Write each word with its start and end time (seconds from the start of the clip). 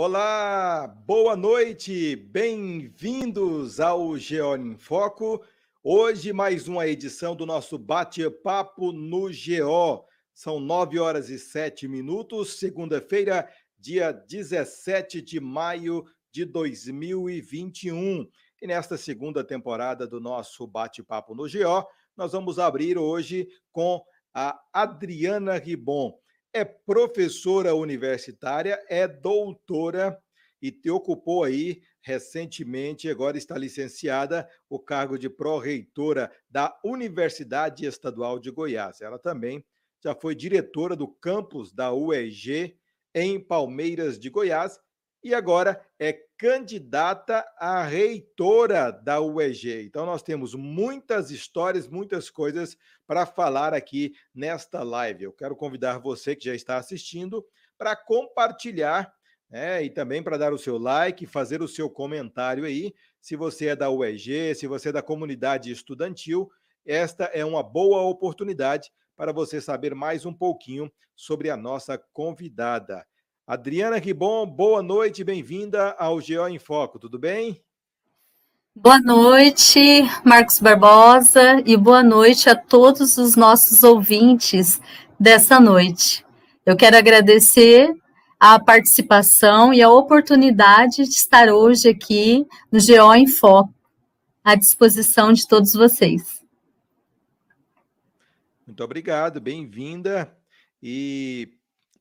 Olá, 0.00 0.86
boa 0.86 1.36
noite, 1.36 2.14
bem-vindos 2.14 3.80
ao 3.80 4.16
Geol 4.16 4.56
em 4.56 4.76
Foco. 4.78 5.44
Hoje, 5.82 6.32
mais 6.32 6.68
uma 6.68 6.86
edição 6.86 7.34
do 7.34 7.44
nosso 7.44 7.76
bate-papo 7.76 8.92
no 8.92 9.22
GO. 9.22 10.06
São 10.32 10.60
nove 10.60 11.00
horas 11.00 11.30
e 11.30 11.36
sete 11.36 11.88
minutos, 11.88 12.60
segunda-feira, 12.60 13.52
dia 13.76 14.12
17 14.12 15.20
de 15.20 15.40
maio 15.40 16.04
de 16.30 16.44
2021. 16.44 18.24
E 18.62 18.68
nesta 18.68 18.96
segunda 18.96 19.42
temporada 19.42 20.06
do 20.06 20.20
nosso 20.20 20.64
bate-papo 20.64 21.34
no 21.34 21.50
GO, 21.50 21.88
nós 22.16 22.30
vamos 22.30 22.60
abrir 22.60 22.96
hoje 22.96 23.48
com 23.72 24.00
a 24.32 24.56
Adriana 24.72 25.58
Ribon 25.58 26.16
é 26.52 26.64
professora 26.64 27.74
universitária, 27.74 28.82
é 28.88 29.06
doutora 29.06 30.18
e 30.60 30.72
te 30.72 30.90
ocupou 30.90 31.44
aí 31.44 31.82
recentemente, 32.00 33.08
agora 33.08 33.36
está 33.36 33.56
licenciada, 33.56 34.48
o 34.68 34.78
cargo 34.78 35.18
de 35.18 35.28
pró-reitora 35.28 36.32
da 36.48 36.78
Universidade 36.84 37.86
Estadual 37.86 38.38
de 38.38 38.50
Goiás. 38.50 39.00
Ela 39.00 39.18
também 39.18 39.64
já 40.02 40.14
foi 40.14 40.34
diretora 40.34 40.96
do 40.96 41.06
campus 41.06 41.72
da 41.72 41.92
UEG 41.92 42.76
em 43.14 43.38
Palmeiras 43.38 44.18
de 44.18 44.30
Goiás 44.30 44.78
e 45.22 45.34
agora 45.34 45.84
é 45.98 46.27
candidata 46.38 47.44
a 47.58 47.82
reitora 47.82 48.92
da 48.92 49.20
UEG. 49.20 49.82
Então, 49.84 50.06
nós 50.06 50.22
temos 50.22 50.54
muitas 50.54 51.32
histórias, 51.32 51.88
muitas 51.88 52.30
coisas 52.30 52.76
para 53.06 53.26
falar 53.26 53.74
aqui 53.74 54.14
nesta 54.32 54.84
live. 54.84 55.24
Eu 55.24 55.32
quero 55.32 55.56
convidar 55.56 55.98
você 55.98 56.36
que 56.36 56.44
já 56.44 56.54
está 56.54 56.76
assistindo 56.76 57.44
para 57.76 57.96
compartilhar 57.96 59.12
né, 59.50 59.82
e 59.82 59.90
também 59.90 60.22
para 60.22 60.38
dar 60.38 60.52
o 60.52 60.58
seu 60.58 60.78
like, 60.78 61.26
fazer 61.26 61.60
o 61.60 61.68
seu 61.68 61.90
comentário 61.90 62.64
aí. 62.64 62.94
Se 63.20 63.34
você 63.34 63.68
é 63.68 63.76
da 63.76 63.90
UEG, 63.90 64.54
se 64.54 64.68
você 64.68 64.90
é 64.90 64.92
da 64.92 65.02
comunidade 65.02 65.72
estudantil, 65.72 66.48
esta 66.86 67.24
é 67.24 67.44
uma 67.44 67.64
boa 67.64 68.02
oportunidade 68.02 68.92
para 69.16 69.32
você 69.32 69.60
saber 69.60 69.92
mais 69.92 70.24
um 70.24 70.32
pouquinho 70.32 70.90
sobre 71.16 71.50
a 71.50 71.56
nossa 71.56 71.98
convidada. 72.12 73.04
Adriana 73.48 73.96
Ribon, 73.96 74.44
boa 74.44 74.82
noite, 74.82 75.24
bem-vinda 75.24 75.92
ao 75.98 76.16
GO 76.16 76.46
em 76.46 76.58
Foco, 76.58 76.98
tudo 76.98 77.18
bem? 77.18 77.58
Boa 78.76 79.00
noite, 79.00 80.02
Marcos 80.22 80.60
Barbosa, 80.60 81.62
e 81.64 81.74
boa 81.74 82.02
noite 82.02 82.50
a 82.50 82.54
todos 82.54 83.16
os 83.16 83.36
nossos 83.36 83.82
ouvintes 83.82 84.78
dessa 85.18 85.58
noite. 85.58 86.26
Eu 86.66 86.76
quero 86.76 86.98
agradecer 86.98 87.90
a 88.38 88.62
participação 88.62 89.72
e 89.72 89.80
a 89.80 89.90
oportunidade 89.90 91.04
de 91.04 91.08
estar 91.08 91.48
hoje 91.48 91.88
aqui 91.88 92.46
no 92.70 92.78
GO 92.78 93.14
em 93.14 93.26
Foco, 93.26 93.72
à 94.44 94.54
disposição 94.56 95.32
de 95.32 95.48
todos 95.48 95.72
vocês. 95.72 96.44
Muito 98.66 98.84
obrigado, 98.84 99.40
bem-vinda. 99.40 100.36
E 100.82 101.57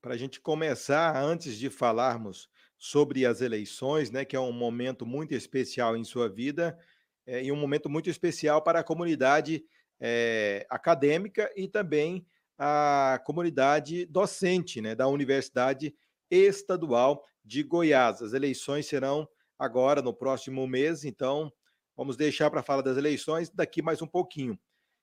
para 0.07 0.15
a 0.15 0.17
gente 0.17 0.39
começar, 0.39 1.21
antes 1.21 1.57
de 1.57 1.69
falarmos 1.69 2.49
sobre 2.77 3.25
as 3.25 3.41
eleições, 3.41 4.09
né, 4.09 4.23
que 4.23 4.37
é 4.37 4.39
um 4.39 4.53
momento 4.53 5.05
muito 5.05 5.33
especial 5.33 5.97
em 5.97 6.05
sua 6.05 6.29
vida 6.29 6.79
é, 7.25 7.43
e 7.43 7.51
um 7.51 7.57
momento 7.57 7.89
muito 7.89 8.09
especial 8.09 8.61
para 8.61 8.79
a 8.79 8.83
comunidade 8.85 9.65
é, 9.99 10.65
acadêmica 10.69 11.51
e 11.57 11.67
também 11.67 12.25
a 12.57 13.21
comunidade 13.25 14.05
docente 14.05 14.79
né, 14.79 14.95
da 14.95 15.09
Universidade 15.09 15.93
Estadual 16.31 17.21
de 17.43 17.61
Goiás. 17.61 18.21
As 18.21 18.31
eleições 18.31 18.85
serão 18.85 19.27
agora 19.59 20.01
no 20.01 20.13
próximo 20.13 20.65
mês, 20.65 21.03
então 21.03 21.51
vamos 21.97 22.15
deixar 22.15 22.49
para 22.49 22.63
falar 22.63 22.81
das 22.81 22.95
eleições 22.95 23.49
daqui 23.49 23.81
mais 23.81 24.01
um 24.01 24.07
pouquinho. 24.07 24.57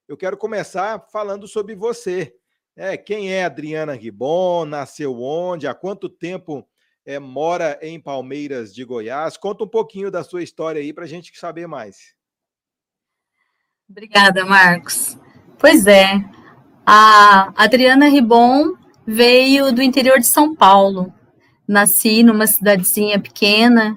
Eu 0.09 0.17
quero 0.17 0.39
começar 0.39 0.99
falando 1.13 1.47
sobre 1.47 1.75
você. 1.75 2.35
É, 2.77 2.97
quem 2.97 3.33
é 3.33 3.45
Adriana 3.45 3.95
Ribon? 3.95 4.65
Nasceu 4.65 5.21
onde? 5.21 5.67
Há 5.67 5.75
quanto 5.75 6.09
tempo 6.09 6.67
é, 7.07 7.19
mora 7.19 7.79
em 7.81 8.01
Palmeiras 8.01 8.75
de 8.75 8.85
Goiás? 8.85 9.37
Conta 9.37 9.65
um 9.65 9.69
pouquinho 9.69 10.11
da 10.11 10.25
sua 10.25 10.43
história 10.43 10.81
aí 10.81 10.93
para 10.93 11.05
a 11.05 11.09
gente 11.09 11.37
saber 11.39 11.69
mais. 11.69 12.15
Obrigada, 13.89 14.45
Marcos. 14.45 15.17
Pois 15.59 15.87
é, 15.87 16.25
a 16.85 17.53
Adriana 17.57 18.09
Ribon 18.09 18.75
veio 19.07 19.73
do 19.73 19.83
interior 19.83 20.19
de 20.19 20.27
São 20.27 20.55
Paulo. 20.55 21.13
Nasci 21.67 22.23
numa 22.23 22.47
cidadezinha 22.47 23.21
pequena 23.21 23.97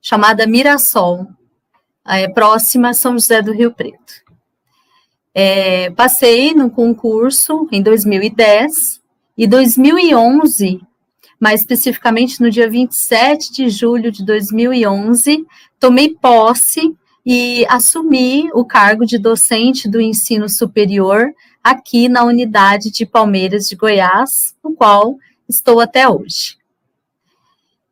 chamada 0.00 0.46
Mirassol, 0.46 1.28
é, 2.04 2.28
próxima 2.28 2.90
a 2.90 2.94
São 2.94 3.12
José 3.12 3.40
do 3.40 3.52
Rio 3.52 3.72
Preto. 3.72 4.21
É, 5.34 5.90
passei 5.90 6.52
no 6.52 6.70
concurso 6.70 7.66
em 7.72 7.82
2010 7.82 9.00
e 9.36 9.46
2011, 9.46 10.80
mais 11.40 11.60
especificamente 11.60 12.40
no 12.40 12.50
dia 12.50 12.68
27 12.68 13.52
de 13.52 13.70
julho 13.70 14.12
de 14.12 14.24
2011, 14.24 15.46
tomei 15.80 16.10
posse 16.10 16.94
e 17.24 17.64
assumi 17.68 18.50
o 18.52 18.64
cargo 18.64 19.06
de 19.06 19.16
docente 19.16 19.88
do 19.88 20.00
ensino 20.00 20.48
superior 20.48 21.32
aqui 21.62 22.08
na 22.08 22.24
unidade 22.24 22.90
de 22.90 23.06
Palmeiras 23.06 23.68
de 23.68 23.76
Goiás, 23.76 24.54
no 24.62 24.74
qual 24.74 25.16
estou 25.48 25.80
até 25.80 26.08
hoje. 26.08 26.58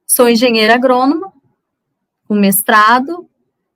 Sou 0.06 0.28
engenheira 0.28 0.75
agrônoma, 0.75 1.32
com 2.26 2.34
mestrado, 2.34 3.26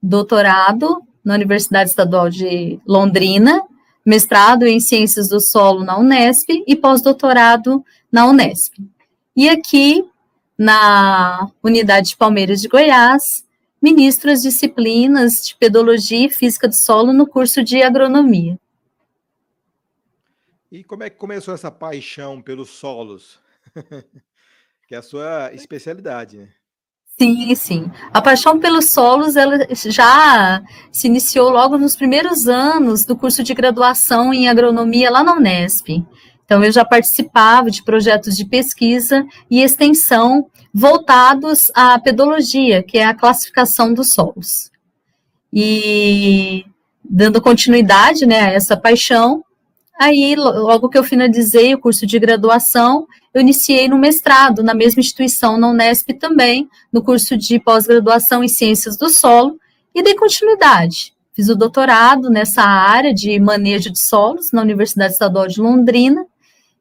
doutorado 0.03 1.01
na 1.25 1.35
Universidade 1.35 1.91
Estadual 1.91 2.29
de 2.29 2.79
Londrina, 2.87 3.63
mestrado 4.05 4.67
em 4.67 4.79
Ciências 4.79 5.29
do 5.29 5.41
Solo 5.41 5.85
na 5.85 5.99
Unesp 5.99 6.51
e 6.67 6.77
pós-doutorado 6.77 7.85
na 8.13 8.27
Unesp. 8.27 8.75
E 9.35 9.49
aqui, 9.49 10.05
na 10.59 11.51
Unidade 11.63 12.11
de 12.11 12.17
Palmeiras 12.17 12.61
de 12.61 12.69
Goiás, 12.69 13.45
ministro 13.81 14.31
as 14.31 14.43
disciplinas 14.43 15.47
de 15.47 15.57
Pedologia 15.57 16.27
e 16.27 16.31
Física 16.31 16.69
do 16.69 16.75
Solo 16.75 17.13
no 17.13 17.27
curso 17.27 17.63
de 17.63 17.83
Agronomia. 17.83 18.59
E 20.71 20.85
como 20.85 21.05
é 21.05 21.11
que 21.11 21.17
começou 21.17 21.55
essa 21.55 21.71
paixão 21.71 22.43
pelos 22.43 22.71
solos? 22.71 23.41
que 24.87 24.95
é 24.95 24.99
a 24.99 25.03
sua 25.03 25.53
especialidade, 25.55 26.37
né? 26.37 26.49
Sim, 27.19 27.55
sim. 27.55 27.91
A 28.13 28.21
paixão 28.21 28.59
pelos 28.59 28.91
solos 28.91 29.37
ela 29.37 29.67
já 29.71 30.61
se 30.91 31.07
iniciou 31.07 31.49
logo 31.49 31.79
nos 31.79 31.95
primeiros 31.95 32.49
anos 32.49 33.05
do 33.05 33.17
curso 33.17 33.43
de 33.43 33.55
graduação 33.55 34.35
em 34.35 34.49
agronomia 34.49 35.11
lá 35.11 35.23
na 35.23 35.35
Unesp. 35.35 36.05
Então, 36.45 36.63
eu 36.63 36.73
já 36.73 36.85
participava 36.85 37.71
de 37.71 37.83
projetos 37.83 38.37
de 38.37 38.45
pesquisa 38.45 39.25
e 39.51 39.63
extensão 39.63 40.51
voltados 40.73 41.71
à 41.75 41.99
pedologia, 41.99 42.83
que 42.83 42.99
é 42.99 43.05
a 43.05 43.15
classificação 43.15 43.95
dos 43.95 44.13
solos. 44.13 44.71
E 45.53 46.67
dando 47.03 47.41
continuidade 47.41 48.27
né, 48.27 48.41
a 48.41 48.53
essa 48.53 48.77
paixão, 48.77 49.45
Aí, 50.05 50.37
logo 50.37 50.91
que 50.91 50.99
eu 50.99 51.03
finalizei 51.03 51.75
o 51.75 51.79
curso 51.79 52.05
de 52.05 52.19
graduação, 52.19 53.07
eu 53.33 53.41
iniciei 53.41 53.89
no 53.89 53.97
mestrado, 53.97 54.63
na 54.63 54.75
mesma 54.75 55.01
instituição, 55.01 55.57
na 55.57 55.71
Unesp 55.71 56.11
também, 56.21 56.69
no 56.93 57.03
curso 57.03 57.39
de 57.39 57.59
pós-graduação 57.59 58.45
em 58.45 58.49
Ciências 58.49 58.99
do 58.99 59.09
Solo, 59.09 59.59
e 59.95 60.03
dei 60.03 60.15
continuidade. 60.15 61.15
Fiz 61.33 61.49
o 61.49 61.57
doutorado 61.57 62.29
nessa 62.29 62.61
área 62.61 63.15
de 63.15 63.41
manejo 63.41 63.91
de 63.91 63.99
solos 63.99 64.53
na 64.53 64.61
Universidade 64.61 65.15
Estadual 65.15 65.49
de 65.49 65.59
Londrina, 65.59 66.27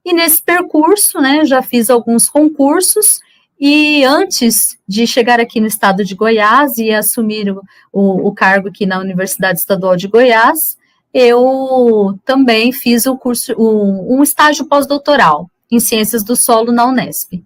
e 0.04 0.12
nesse 0.12 0.44
percurso, 0.44 1.22
né, 1.22 1.46
já 1.46 1.62
fiz 1.62 1.90
alguns 1.90 2.28
concursos, 2.28 3.22
e 3.58 4.04
antes 4.04 4.78
de 4.86 5.08
chegar 5.08 5.40
aqui 5.40 5.62
no 5.62 5.68
estado 5.68 6.04
de 6.04 6.14
Goiás 6.14 6.78
e 6.78 6.92
assumir 6.92 7.50
o, 7.52 7.62
o, 7.90 8.28
o 8.28 8.34
cargo 8.34 8.68
aqui 8.68 8.86
na 8.86 9.00
Universidade 9.00 9.60
Estadual 9.60 9.96
de 9.96 10.10
Goiás, 10.10 10.78
eu 11.14 12.20
também 12.26 12.72
fiz 12.72 13.06
o 13.06 13.18
curso, 13.18 13.54
um, 13.54 14.18
um 14.18 14.24
estágio 14.24 14.66
pós-doutoral 14.66 15.50
em 15.72 15.80
Ciências 15.80 16.24
do 16.24 16.36
Solo 16.36 16.72
na 16.72 16.86
Unesp. 16.88 17.44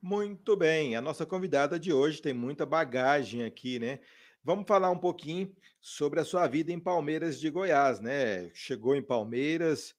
Muito 0.00 0.56
bem, 0.56 0.94
a 0.96 1.00
nossa 1.00 1.26
convidada 1.26 1.78
de 1.78 1.92
hoje 1.92 2.22
tem 2.22 2.32
muita 2.32 2.64
bagagem 2.64 3.44
aqui, 3.44 3.78
né? 3.78 3.98
Vamos 4.44 4.66
falar 4.66 4.90
um 4.90 4.98
pouquinho 4.98 5.52
sobre 5.80 6.20
a 6.20 6.24
sua 6.24 6.46
vida 6.46 6.72
em 6.72 6.78
Palmeiras 6.78 7.38
de 7.38 7.50
Goiás, 7.50 8.00
né? 8.00 8.50
Chegou 8.54 8.94
em 8.94 9.02
Palmeiras, 9.02 9.94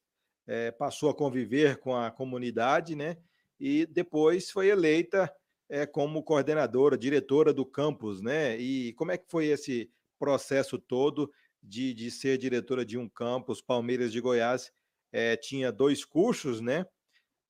é, 0.46 0.70
passou 0.70 1.10
a 1.10 1.14
conviver 1.14 1.76
com 1.76 1.94
a 1.94 2.10
comunidade, 2.10 2.96
né? 2.96 3.18
E 3.60 3.86
depois 3.86 4.50
foi 4.50 4.68
eleita 4.68 5.32
é, 5.68 5.86
como 5.86 6.22
coordenadora, 6.22 6.98
diretora 6.98 7.52
do 7.52 7.64
campus, 7.64 8.20
né? 8.20 8.58
E 8.58 8.92
como 8.94 9.12
é 9.12 9.18
que 9.18 9.28
foi 9.28 9.46
esse 9.46 9.90
processo 10.18 10.78
todo 10.78 11.30
de, 11.62 11.94
de 11.94 12.10
ser 12.10 12.38
diretora 12.38 12.84
de 12.84 12.98
um 12.98 13.08
campus, 13.08 13.60
Palmeiras 13.60 14.12
de 14.12 14.20
Goiás, 14.20 14.70
é, 15.12 15.36
tinha 15.36 15.72
dois 15.72 16.04
cursos, 16.04 16.60
né? 16.60 16.86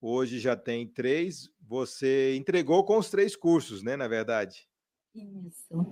hoje 0.01 0.39
já 0.39 0.57
tem 0.57 0.87
três. 0.87 1.49
Você 1.69 2.35
entregou 2.37 2.85
com 2.85 2.99
os 2.99 3.11
três 3.11 3.37
cursos, 3.37 3.83
né? 3.83 3.97
Na 3.97 4.09
verdade. 4.09 4.69
Isso. 5.15 5.87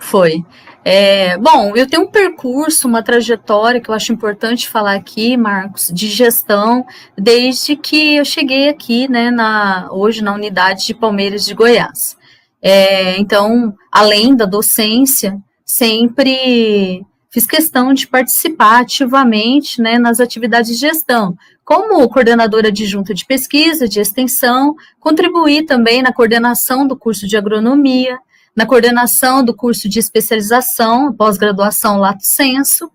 Foi. 0.00 0.44
É, 0.84 1.38
bom, 1.38 1.76
eu 1.76 1.88
tenho 1.88 2.02
um 2.02 2.10
percurso, 2.10 2.88
uma 2.88 3.02
trajetória 3.02 3.80
que 3.80 3.88
eu 3.88 3.94
acho 3.94 4.12
importante 4.12 4.68
falar 4.68 4.96
aqui, 4.96 5.36
Marcos, 5.36 5.88
de 5.94 6.08
gestão, 6.08 6.84
desde 7.16 7.76
que 7.76 8.16
eu 8.16 8.24
cheguei 8.24 8.68
aqui, 8.68 9.08
né, 9.08 9.30
na, 9.30 9.88
hoje 9.92 10.20
na 10.20 10.34
unidade 10.34 10.84
de 10.84 10.94
Palmeiras 10.94 11.44
de 11.44 11.54
Goiás. 11.54 12.16
É, 12.60 13.16
então, 13.20 13.72
além 13.92 14.34
da 14.34 14.46
docência, 14.46 15.40
sempre 15.64 17.06
fiz 17.36 17.44
questão 17.44 17.92
de 17.92 18.06
participar 18.06 18.80
ativamente 18.80 19.82
né, 19.82 19.98
nas 19.98 20.20
atividades 20.20 20.70
de 20.70 20.76
gestão, 20.78 21.36
como 21.66 22.08
coordenadora 22.08 22.68
adjunta 22.68 23.12
de 23.12 23.26
pesquisa, 23.26 23.86
de 23.86 24.00
extensão, 24.00 24.74
contribuí 24.98 25.62
também 25.62 26.00
na 26.00 26.14
coordenação 26.14 26.86
do 26.86 26.96
curso 26.96 27.28
de 27.28 27.36
agronomia, 27.36 28.18
na 28.56 28.64
coordenação 28.64 29.44
do 29.44 29.54
curso 29.54 29.86
de 29.86 29.98
especialização, 29.98 31.12
pós-graduação 31.12 31.98
Lato 31.98 32.24
Senso, 32.24 32.90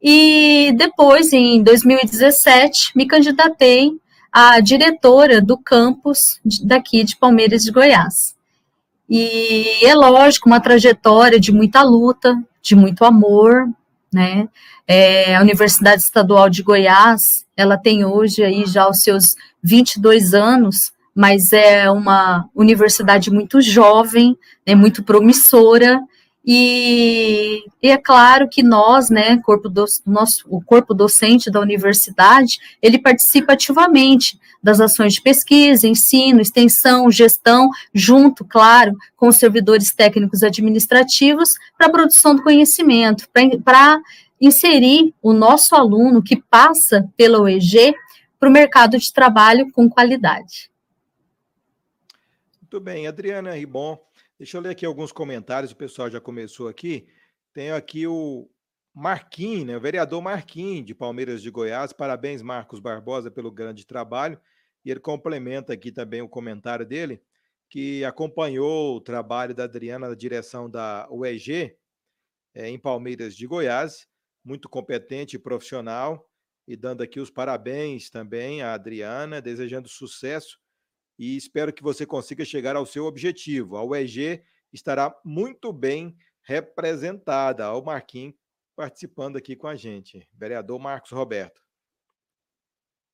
e 0.00 0.72
depois, 0.76 1.32
em 1.32 1.60
2017, 1.60 2.92
me 2.94 3.08
candidatei 3.08 3.90
a 4.30 4.60
diretora 4.60 5.40
do 5.40 5.58
campus 5.58 6.38
daqui 6.62 7.02
de 7.02 7.16
Palmeiras 7.16 7.64
de 7.64 7.72
Goiás. 7.72 8.36
E 9.08 9.84
é 9.84 9.96
lógico, 9.96 10.48
uma 10.48 10.60
trajetória 10.60 11.40
de 11.40 11.50
muita 11.50 11.82
luta, 11.82 12.40
de 12.62 12.76
muito 12.76 13.04
amor, 13.04 13.68
né? 14.12 14.48
É, 14.86 15.36
a 15.36 15.40
Universidade 15.40 16.02
Estadual 16.02 16.50
de 16.50 16.62
Goiás, 16.62 17.44
ela 17.56 17.78
tem 17.78 18.04
hoje 18.04 18.42
aí 18.42 18.64
já 18.66 18.88
os 18.88 19.02
seus 19.02 19.34
22 19.62 20.34
anos, 20.34 20.92
mas 21.14 21.52
é 21.52 21.90
uma 21.90 22.48
universidade 22.54 23.30
muito 23.30 23.60
jovem, 23.60 24.36
né, 24.66 24.74
muito 24.74 25.02
promissora, 25.02 26.00
e, 26.44 27.64
e, 27.82 27.90
é 27.90 27.98
claro 27.98 28.48
que 28.48 28.62
nós, 28.62 29.10
né, 29.10 29.38
corpo 29.42 29.68
do, 29.68 29.84
nosso, 30.06 30.44
o 30.48 30.62
corpo 30.62 30.94
docente 30.94 31.50
da 31.50 31.60
universidade, 31.60 32.58
ele 32.80 32.98
participa 32.98 33.52
ativamente 33.52 34.40
das 34.62 34.80
ações 34.80 35.14
de 35.14 35.22
pesquisa, 35.22 35.86
ensino, 35.86 36.40
extensão, 36.40 37.10
gestão, 37.10 37.68
junto, 37.92 38.44
claro, 38.44 38.96
com 39.16 39.28
os 39.28 39.36
servidores 39.36 39.94
técnicos 39.94 40.42
administrativos 40.42 41.50
para 41.76 41.88
a 41.88 41.90
produção 41.90 42.34
do 42.34 42.42
conhecimento, 42.42 43.28
para 43.62 44.00
inserir 44.40 45.14
o 45.22 45.34
nosso 45.34 45.74
aluno 45.74 46.22
que 46.22 46.36
passa 46.36 47.06
pela 47.16 47.40
UEG 47.40 47.94
para 48.38 48.48
o 48.48 48.52
mercado 48.52 48.98
de 48.98 49.12
trabalho 49.12 49.70
com 49.72 49.88
qualidade. 49.90 50.70
Muito 52.62 52.80
bem, 52.80 53.06
Adriana 53.06 53.52
Ribon. 53.52 53.98
Deixa 54.40 54.56
eu 54.56 54.62
ler 54.62 54.70
aqui 54.70 54.86
alguns 54.86 55.12
comentários, 55.12 55.70
o 55.70 55.76
pessoal 55.76 56.10
já 56.10 56.18
começou 56.18 56.66
aqui. 56.66 57.06
Tenho 57.52 57.76
aqui 57.76 58.06
o 58.06 58.48
Marquinhos, 58.94 59.66
né, 59.66 59.76
o 59.76 59.80
vereador 59.82 60.22
Marquinhos, 60.22 60.86
de 60.86 60.94
Palmeiras 60.94 61.42
de 61.42 61.50
Goiás. 61.50 61.92
Parabéns, 61.92 62.40
Marcos 62.40 62.80
Barbosa, 62.80 63.30
pelo 63.30 63.52
grande 63.52 63.86
trabalho. 63.86 64.40
E 64.82 64.90
ele 64.90 64.98
complementa 64.98 65.74
aqui 65.74 65.92
também 65.92 66.22
o 66.22 66.28
comentário 66.28 66.86
dele, 66.86 67.22
que 67.68 68.02
acompanhou 68.02 68.96
o 68.96 69.00
trabalho 69.02 69.54
da 69.54 69.64
Adriana 69.64 70.08
na 70.08 70.14
direção 70.14 70.70
da 70.70 71.06
UEG, 71.10 71.76
é, 72.54 72.66
em 72.66 72.78
Palmeiras 72.78 73.36
de 73.36 73.46
Goiás. 73.46 74.08
Muito 74.42 74.70
competente 74.70 75.36
e 75.36 75.38
profissional. 75.38 76.26
E 76.66 76.76
dando 76.76 77.02
aqui 77.02 77.20
os 77.20 77.28
parabéns 77.28 78.08
também 78.08 78.62
à 78.62 78.72
Adriana, 78.72 79.42
desejando 79.42 79.86
sucesso 79.86 80.58
e 81.20 81.36
espero 81.36 81.70
que 81.70 81.82
você 81.82 82.06
consiga 82.06 82.46
chegar 82.46 82.76
ao 82.76 82.86
seu 82.86 83.04
objetivo. 83.04 83.76
A 83.76 83.84
UEG 83.84 84.42
estará 84.72 85.14
muito 85.22 85.70
bem 85.70 86.16
representada. 86.40 87.70
O 87.74 87.84
Marquinhos 87.84 88.34
participando 88.74 89.36
aqui 89.36 89.54
com 89.54 89.66
a 89.66 89.76
gente. 89.76 90.26
Vereador 90.32 90.78
Marcos 90.78 91.10
Roberto. 91.10 91.60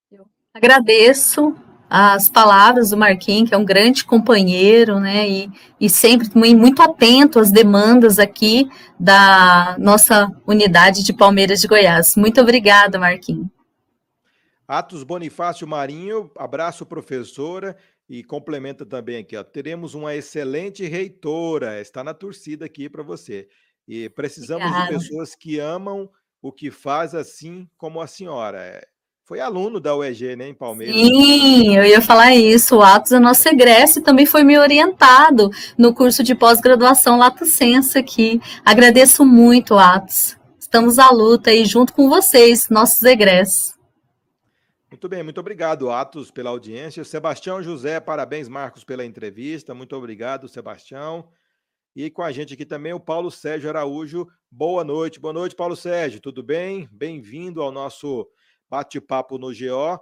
Eu 0.08 0.24
agradeço 0.54 1.52
as 1.90 2.28
palavras 2.28 2.90
do 2.90 2.96
Marquinhos, 2.96 3.48
que 3.48 3.54
é 3.56 3.58
um 3.58 3.64
grande 3.64 4.04
companheiro, 4.04 5.00
né, 5.00 5.28
e, 5.28 5.50
e 5.80 5.90
sempre 5.90 6.28
muito 6.32 6.82
atento 6.82 7.40
às 7.40 7.50
demandas 7.50 8.20
aqui 8.20 8.68
da 9.00 9.76
nossa 9.80 10.30
unidade 10.46 11.02
de 11.02 11.12
Palmeiras 11.12 11.60
de 11.60 11.66
Goiás. 11.66 12.14
Muito 12.14 12.40
obrigada, 12.40 13.00
Marquinhos. 13.00 13.48
Atos 14.68 15.04
Bonifácio 15.04 15.66
Marinho, 15.66 16.30
abraço, 16.36 16.84
professora. 16.84 17.76
E 18.08 18.22
complementa 18.22 18.86
também 18.86 19.18
aqui, 19.18 19.36
ó, 19.36 19.42
teremos 19.42 19.94
uma 19.94 20.14
excelente 20.14 20.86
reitora, 20.86 21.80
está 21.80 22.04
na 22.04 22.14
torcida 22.14 22.64
aqui 22.64 22.88
para 22.88 23.02
você. 23.02 23.48
E 23.86 24.08
precisamos 24.08 24.66
Obrigada. 24.66 24.92
de 24.92 24.98
pessoas 24.98 25.34
que 25.34 25.58
amam 25.58 26.08
o 26.40 26.52
que 26.52 26.70
faz 26.70 27.14
assim 27.14 27.68
como 27.76 28.00
a 28.00 28.06
senhora. 28.06 28.60
É, 28.60 28.86
foi 29.24 29.40
aluno 29.40 29.80
da 29.80 29.96
UEG, 29.96 30.36
né, 30.36 30.48
em 30.48 30.54
Palmeiras? 30.54 30.94
Sim, 30.94 31.76
eu 31.76 31.84
ia 31.84 32.00
falar 32.00 32.32
isso. 32.34 32.76
O 32.76 32.82
Atos 32.82 33.10
é 33.10 33.18
nosso 33.18 33.48
egresso 33.48 33.98
e 33.98 34.02
também 34.02 34.24
foi 34.24 34.44
me 34.44 34.56
orientado 34.56 35.50
no 35.76 35.92
curso 35.92 36.22
de 36.22 36.32
pós-graduação 36.32 37.18
Lato 37.18 37.44
Senso 37.44 37.98
aqui. 37.98 38.40
Agradeço 38.64 39.26
muito, 39.26 39.76
Atos. 39.76 40.36
Estamos 40.60 40.98
à 40.98 41.10
luta 41.10 41.50
aí 41.50 41.64
junto 41.64 41.92
com 41.92 42.08
vocês, 42.08 42.68
nossos 42.68 43.02
egressos. 43.02 43.75
Muito 44.88 45.08
bem, 45.08 45.22
muito 45.22 45.40
obrigado, 45.40 45.90
Atos, 45.90 46.30
pela 46.30 46.50
audiência. 46.50 47.02
Sebastião 47.02 47.60
José, 47.60 47.98
parabéns, 47.98 48.48
Marcos, 48.48 48.84
pela 48.84 49.04
entrevista. 49.04 49.74
Muito 49.74 49.96
obrigado, 49.96 50.48
Sebastião. 50.48 51.28
E 51.94 52.08
com 52.08 52.22
a 52.22 52.30
gente 52.30 52.54
aqui 52.54 52.64
também 52.64 52.92
o 52.92 53.00
Paulo 53.00 53.28
Sérgio 53.28 53.68
Araújo. 53.68 54.28
Boa 54.48 54.84
noite, 54.84 55.18
boa 55.18 55.32
noite, 55.32 55.56
Paulo 55.56 55.74
Sérgio. 55.74 56.20
Tudo 56.20 56.40
bem? 56.40 56.88
Bem-vindo 56.92 57.62
ao 57.62 57.72
nosso 57.72 58.30
bate-papo 58.70 59.38
no 59.38 59.48
GO. 59.48 60.00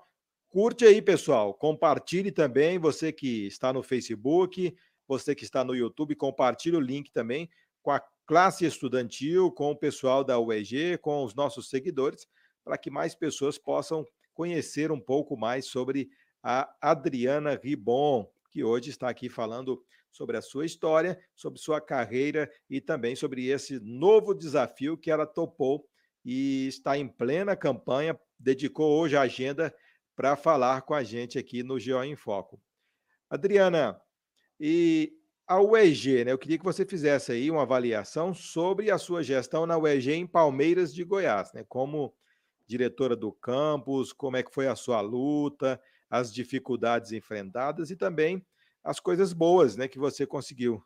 Curte 0.50 0.85
aí, 0.85 1.00
pessoal. 1.00 1.55
Compartilhe 1.55 2.31
também. 2.31 2.79
Você 2.79 3.11
que 3.11 3.47
está 3.47 3.73
no 3.73 3.83
Facebook, 3.83 4.76
você 5.09 5.35
que 5.35 5.45
está 5.45 5.64
no 5.64 5.75
YouTube, 5.75 6.14
compartilhe 6.14 6.76
o 6.76 6.81
link 6.81 7.11
também 7.11 7.49
com 7.83 7.91
a 7.91 8.03
classe 8.26 8.67
estudantil, 8.67 9.50
com 9.50 9.71
o 9.71 9.76
pessoal 9.76 10.23
da 10.23 10.38
UEG, 10.38 10.99
com 10.99 11.25
os 11.25 11.35
nossos 11.35 11.71
seguidores, 11.71 12.26
para 12.62 12.76
que 12.76 12.91
mais 12.91 13.14
pessoas 13.14 13.57
possam 13.57 14.05
conhecer 14.35 14.93
um 14.93 15.00
pouco 15.00 15.37
mais 15.37 15.67
sobre 15.67 16.11
a 16.43 16.71
Adriana 16.81 17.59
Ribon, 17.62 18.29
que 18.50 18.62
hoje 18.62 18.91
está 18.91 19.09
aqui 19.09 19.31
falando 19.31 19.83
sobre 20.11 20.37
a 20.37 20.43
sua 20.43 20.67
história, 20.67 21.19
sobre 21.35 21.59
sua 21.59 21.81
carreira 21.81 22.50
e 22.69 22.81
também 22.81 23.17
sobre 23.17 23.47
esse 23.47 23.81
novo 23.81 24.35
desafio 24.35 24.97
que 24.97 25.11
ela 25.11 25.26
topou 25.26 25.88
e 26.25 26.67
está 26.69 26.97
em 26.97 27.09
plena 27.09 27.57
campanha, 27.57 28.19
dedicou 28.38 28.99
hoje 28.99 29.17
a 29.17 29.23
agenda 29.23 29.75
para 30.14 30.37
falar 30.37 30.83
com 30.83 30.95
a 30.95 31.03
gente 31.03 31.38
aqui 31.38 31.62
no 31.62 31.79
Geo 31.79 32.03
em 32.05 32.14
Foco. 32.14 32.61
Adriana, 33.29 34.00
e 34.61 35.12
a 35.47 35.61
UEG, 35.61 36.25
né? 36.25 36.33
Eu 36.33 36.38
queria 36.38 36.59
que 36.59 36.64
você 36.64 36.85
fizesse 36.85 37.33
aí 37.33 37.50
uma 37.50 37.62
avaliação 37.62 38.33
sobre 38.33 38.91
a 38.91 38.99
sua 38.99 39.23
gestão 39.23 39.67
na 39.67 39.76
UEG 39.76 40.12
em 40.12 40.26
Palmeiras 40.26 40.95
de 40.95 41.05
Goiás, 41.05 41.53
né? 41.53 41.64
Como 41.69 42.14
diretora 42.66 43.14
do 43.16 43.33
campus, 43.33 44.12
como 44.12 44.37
é 44.37 44.42
que 44.42 44.52
foi 44.52 44.66
a 44.66 44.76
sua 44.76 45.00
luta, 45.00 45.80
as 46.11 46.33
dificuldades 46.33 47.12
enfrentadas 47.12 47.90
e 47.90 47.97
também 47.97 48.44
as 48.83 49.00
coisas 49.00 49.33
boas, 49.33 49.76
né, 49.76 49.88
que 49.88 49.99
você 49.99 50.26
conseguiu. 50.26 50.83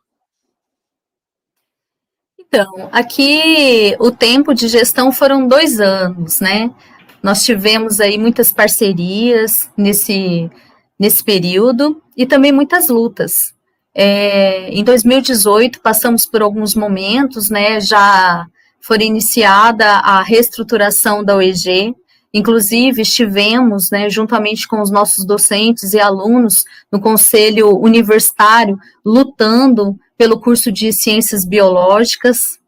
Então, 2.39 2.89
aqui 2.91 3.95
o 3.99 4.11
tempo 4.11 4.53
de 4.53 4.67
gestão 4.67 5.11
foram 5.11 5.47
dois 5.47 5.79
anos, 5.79 6.39
né? 6.39 6.73
Nós 7.21 7.43
tivemos 7.43 7.99
aí 7.99 8.17
muitas 8.17 8.51
parcerias 8.51 9.69
nesse, 9.77 10.49
nesse 10.97 11.23
período 11.23 12.01
e 12.15 12.25
também 12.25 12.51
muitas 12.51 12.87
lutas. 12.87 13.53
É, 13.93 14.69
em 14.69 14.83
2018 14.83 15.81
passamos 15.81 16.25
por 16.25 16.41
alguns 16.41 16.73
momentos, 16.73 17.49
né? 17.49 17.81
Já 17.81 18.47
foi 18.81 18.97
iniciada 18.99 19.85
a 19.85 20.21
reestruturação 20.21 21.23
da 21.23 21.35
OEG, 21.35 21.95
Inclusive, 22.33 23.01
estivemos, 23.01 23.89
né, 23.89 24.07
juntamente 24.09 24.67
com 24.67 24.81
os 24.81 24.91
nossos 24.91 25.25
docentes 25.25 25.93
e 25.93 25.99
alunos, 25.99 26.63
no 26.91 26.99
Conselho 26.99 27.75
Universitário, 27.79 28.77
lutando 29.03 29.99
pelo 30.15 30.39
curso 30.39 30.71
de 30.71 30.93
Ciências 30.93 31.43
Biológicas. 31.43 32.59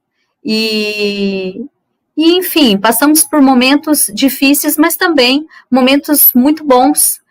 E, 0.44 1.64
e, 2.18 2.38
enfim, 2.38 2.76
passamos 2.76 3.24
por 3.24 3.40
momentos 3.40 4.12
difíceis, 4.14 4.78
mas 4.78 4.96
também 4.96 5.46
momentos 5.70 6.32
muito 6.34 6.64
bons 6.64 7.22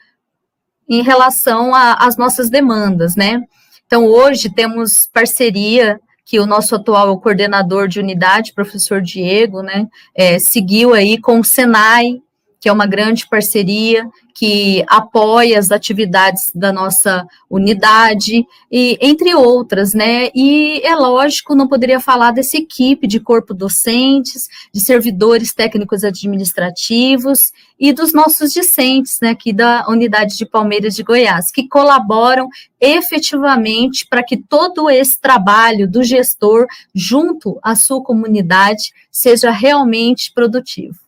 em 0.89 1.03
relação 1.03 1.75
às 1.75 2.17
nossas 2.17 2.49
demandas, 2.49 3.17
né? 3.17 3.43
Então, 3.87 4.07
hoje 4.07 4.55
temos 4.55 5.09
parceria 5.13 6.01
que 6.31 6.39
o 6.39 6.47
nosso 6.47 6.77
atual 6.77 7.21
coordenador 7.21 7.89
de 7.89 7.99
unidade, 7.99 8.53
professor 8.53 9.03
Diego, 9.03 9.63
né, 9.63 9.89
é, 10.15 10.39
seguiu 10.39 10.95
aí 10.95 11.21
com 11.21 11.41
o 11.41 11.45
Senai, 11.45 12.23
que 12.61 12.69
é 12.69 12.73
uma 12.73 12.87
grande 12.87 13.27
parceria 13.27 14.07
que 14.35 14.85
apoia 14.87 15.59
as 15.59 15.71
atividades 15.71 16.51
da 16.55 16.73
nossa 16.73 17.27
unidade, 17.49 18.47
e 18.71 18.97
entre 19.01 19.35
outras, 19.35 19.93
né? 19.93 20.31
E 20.35 20.81
é 20.85 20.95
lógico, 20.95 21.55
não 21.55 21.67
poderia 21.67 22.01
falar 22.01 22.31
dessa 22.31 22.57
equipe 22.57 23.07
de 23.07 23.19
corpo 23.19 23.53
docentes, 23.53 24.49
de 24.73 24.81
servidores 24.81 25.53
técnicos 25.53 26.05
administrativos 26.05 27.53
e 27.79 27.93
dos 27.93 28.13
nossos 28.13 28.53
discentes, 28.53 29.19
né, 29.23 29.31
aqui 29.31 29.53
da 29.53 29.87
unidade 29.89 30.37
de 30.37 30.45
Palmeiras 30.45 30.95
de 30.95 31.03
Goiás, 31.03 31.51
que 31.51 31.67
colaboram 31.67 32.49
efetivamente 32.79 34.07
para 34.07 34.23
que 34.23 34.37
todo 34.37 34.91
esse 34.91 35.19
trabalho 35.19 35.91
do 35.91 36.03
gestor 36.03 36.67
junto 36.95 37.59
à 37.63 37.75
sua 37.75 38.03
comunidade 38.03 38.93
seja 39.11 39.51
realmente 39.51 40.31
produtivo. 40.33 41.00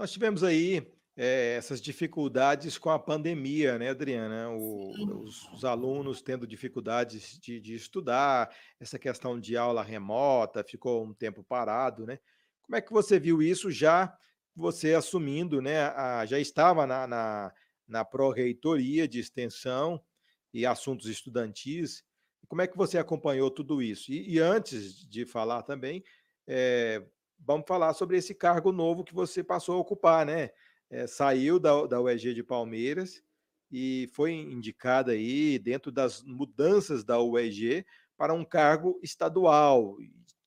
Nós 0.00 0.10
tivemos 0.12 0.42
aí 0.42 0.90
é, 1.14 1.56
essas 1.56 1.78
dificuldades 1.78 2.78
com 2.78 2.88
a 2.88 2.98
pandemia, 2.98 3.78
né, 3.78 3.90
Adriana? 3.90 4.48
O, 4.48 5.24
os, 5.24 5.46
os, 5.52 5.62
alunos 5.62 6.22
tendo 6.22 6.46
dificuldades 6.46 7.38
de, 7.38 7.60
de, 7.60 7.74
estudar, 7.74 8.50
essa 8.80 8.98
questão 8.98 9.38
de 9.38 9.58
aula 9.58 9.82
remota 9.82 10.64
ficou 10.64 11.04
um 11.04 11.12
tempo 11.12 11.44
parado, 11.44 12.06
né? 12.06 12.18
Como 12.62 12.76
é 12.76 12.80
que 12.80 12.90
você 12.90 13.20
viu 13.20 13.42
isso 13.42 13.70
já 13.70 14.10
você 14.56 14.94
assumindo, 14.94 15.60
né? 15.60 15.82
A, 15.88 16.24
já 16.24 16.40
estava 16.40 16.86
na, 16.86 17.06
na, 17.06 17.52
na 17.86 18.02
pró-reitoria 18.02 19.06
de 19.06 19.20
extensão 19.20 20.02
e 20.50 20.64
assuntos 20.64 21.10
estudantis. 21.10 22.02
Como 22.48 22.62
é 22.62 22.66
que 22.66 22.74
você 22.78 22.96
acompanhou 22.96 23.50
tudo 23.50 23.82
isso? 23.82 24.10
E, 24.10 24.36
e 24.36 24.38
antes 24.38 25.06
de 25.06 25.26
falar 25.26 25.62
também, 25.62 26.02
é, 26.46 27.04
vamos 27.40 27.66
falar 27.66 27.94
sobre 27.94 28.16
esse 28.16 28.34
cargo 28.34 28.72
novo 28.72 29.04
que 29.04 29.14
você 29.14 29.42
passou 29.42 29.76
a 29.76 29.78
ocupar, 29.78 30.26
né? 30.26 30.50
É, 30.88 31.06
saiu 31.06 31.58
da, 31.58 31.86
da 31.86 32.00
UEG 32.00 32.34
de 32.34 32.42
Palmeiras 32.42 33.22
e 33.70 34.08
foi 34.12 34.32
indicada 34.32 35.12
aí 35.12 35.58
dentro 35.58 35.92
das 35.92 36.22
mudanças 36.22 37.04
da 37.04 37.20
UEG 37.20 37.86
para 38.16 38.34
um 38.34 38.44
cargo 38.44 38.98
estadual. 39.02 39.96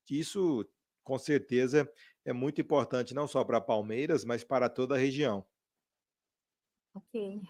Isso, 0.09 0.67
com 1.03 1.17
certeza, 1.17 1.89
é 2.25 2.33
muito 2.33 2.61
importante 2.61 3.13
não 3.13 3.27
só 3.27 3.43
para 3.43 3.61
Palmeiras, 3.61 4.25
mas 4.25 4.43
para 4.43 4.69
toda 4.69 4.95
a 4.95 4.97
região. 4.97 5.45
Ok. 6.93 7.41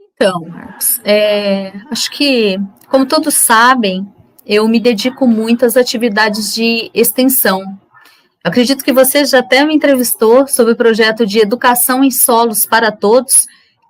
Então, 0.00 0.40
Marcos, 0.46 0.98
é, 1.04 1.72
acho 1.90 2.10
que, 2.10 2.56
como 2.88 3.06
todos 3.06 3.34
sabem, 3.34 4.06
eu 4.46 4.68
me 4.68 4.78
dedico 4.78 5.26
muito 5.26 5.66
às 5.66 5.76
atividades 5.76 6.54
de 6.54 6.88
extensão. 6.94 7.76
Acredito 8.44 8.84
que 8.84 8.92
você 8.92 9.24
já 9.24 9.40
até 9.40 9.64
me 9.64 9.74
entrevistou 9.74 10.46
sobre 10.46 10.74
o 10.74 10.76
projeto 10.76 11.26
de 11.26 11.40
Educação 11.40 12.04
em 12.04 12.12
Solos 12.12 12.64
para 12.64 12.92
Todos, 12.92 13.42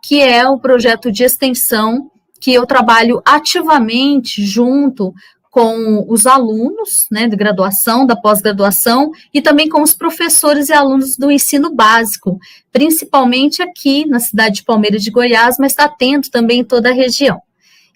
que 0.02 0.22
é 0.22 0.48
o 0.48 0.58
projeto 0.58 1.12
de 1.12 1.24
extensão 1.24 2.10
que 2.40 2.54
eu 2.54 2.64
trabalho 2.64 3.20
ativamente 3.24 4.42
junto 4.44 5.12
com 5.50 6.04
os 6.08 6.26
alunos 6.26 7.06
né, 7.10 7.26
de 7.26 7.34
graduação, 7.34 8.06
da 8.06 8.14
pós-graduação, 8.14 9.10
e 9.32 9.40
também 9.40 9.68
com 9.68 9.82
os 9.82 9.94
professores 9.94 10.68
e 10.68 10.72
alunos 10.72 11.16
do 11.16 11.30
ensino 11.30 11.74
básico, 11.74 12.38
principalmente 12.70 13.62
aqui 13.62 14.06
na 14.06 14.20
cidade 14.20 14.56
de 14.56 14.64
Palmeiras 14.64 15.02
de 15.02 15.10
Goiás, 15.10 15.56
mas 15.58 15.72
está 15.72 15.84
atento 15.84 16.30
também 16.30 16.60
em 16.60 16.64
toda 16.64 16.90
a 16.90 16.94
região. 16.94 17.40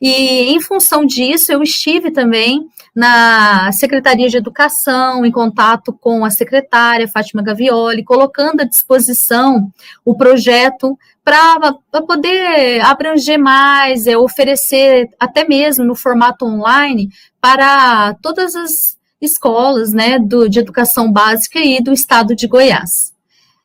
E 0.01 0.55
em 0.55 0.61
função 0.61 1.05
disso, 1.05 1.53
eu 1.53 1.63
estive 1.63 2.11
também 2.11 2.67
na 2.95 3.71
Secretaria 3.73 4.29
de 4.29 4.37
Educação, 4.37 5.25
em 5.25 5.31
contato 5.31 5.93
com 5.93 6.25
a 6.25 6.31
secretária 6.31 7.07
Fátima 7.07 7.43
Gavioli, 7.43 8.03
colocando 8.03 8.63
à 8.63 8.65
disposição 8.65 9.71
o 10.05 10.17
projeto 10.17 10.99
para 11.23 11.75
poder 12.07 12.81
abranger 12.81 13.39
mais, 13.39 14.07
é, 14.07 14.17
oferecer 14.17 15.09
até 15.19 15.47
mesmo 15.47 15.85
no 15.85 15.95
formato 15.95 16.45
online 16.45 17.11
para 17.41 18.15
todas 18.23 18.57
as 18.57 18.99
escolas 19.21 19.93
né, 19.93 20.19
do, 20.19 20.49
de 20.49 20.59
educação 20.59 21.13
básica 21.13 21.59
e 21.59 21.81
do 21.83 21.93
estado 21.93 22.35
de 22.35 22.47
Goiás. 22.47 23.13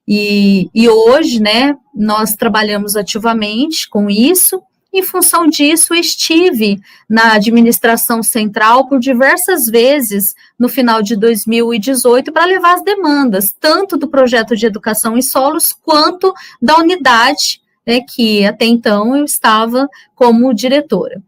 E, 0.07 0.69
e 0.75 0.87
hoje, 0.87 1.41
né, 1.41 1.75
nós 1.95 2.35
trabalhamos 2.35 2.95
ativamente 2.95 3.89
com 3.89 4.09
isso, 4.09 4.61
em 4.99 5.03
função 5.03 5.47
disso, 5.47 5.93
estive 5.93 6.79
na 7.09 7.33
administração 7.33 8.23
central 8.23 8.87
por 8.87 8.99
diversas 8.99 9.65
vezes 9.65 10.33
no 10.57 10.69
final 10.69 11.01
de 11.01 11.15
2018 11.15 12.31
para 12.31 12.45
levar 12.45 12.75
as 12.75 12.83
demandas, 12.83 13.53
tanto 13.59 13.97
do 13.97 14.07
projeto 14.07 14.55
de 14.55 14.65
educação 14.65 15.17
em 15.17 15.21
solos 15.21 15.73
quanto 15.73 16.33
da 16.61 16.77
unidade, 16.77 17.61
né, 17.85 18.01
que 18.01 18.45
até 18.45 18.65
então 18.65 19.15
eu 19.15 19.25
estava 19.25 19.87
como 20.15 20.53
diretora. 20.53 21.21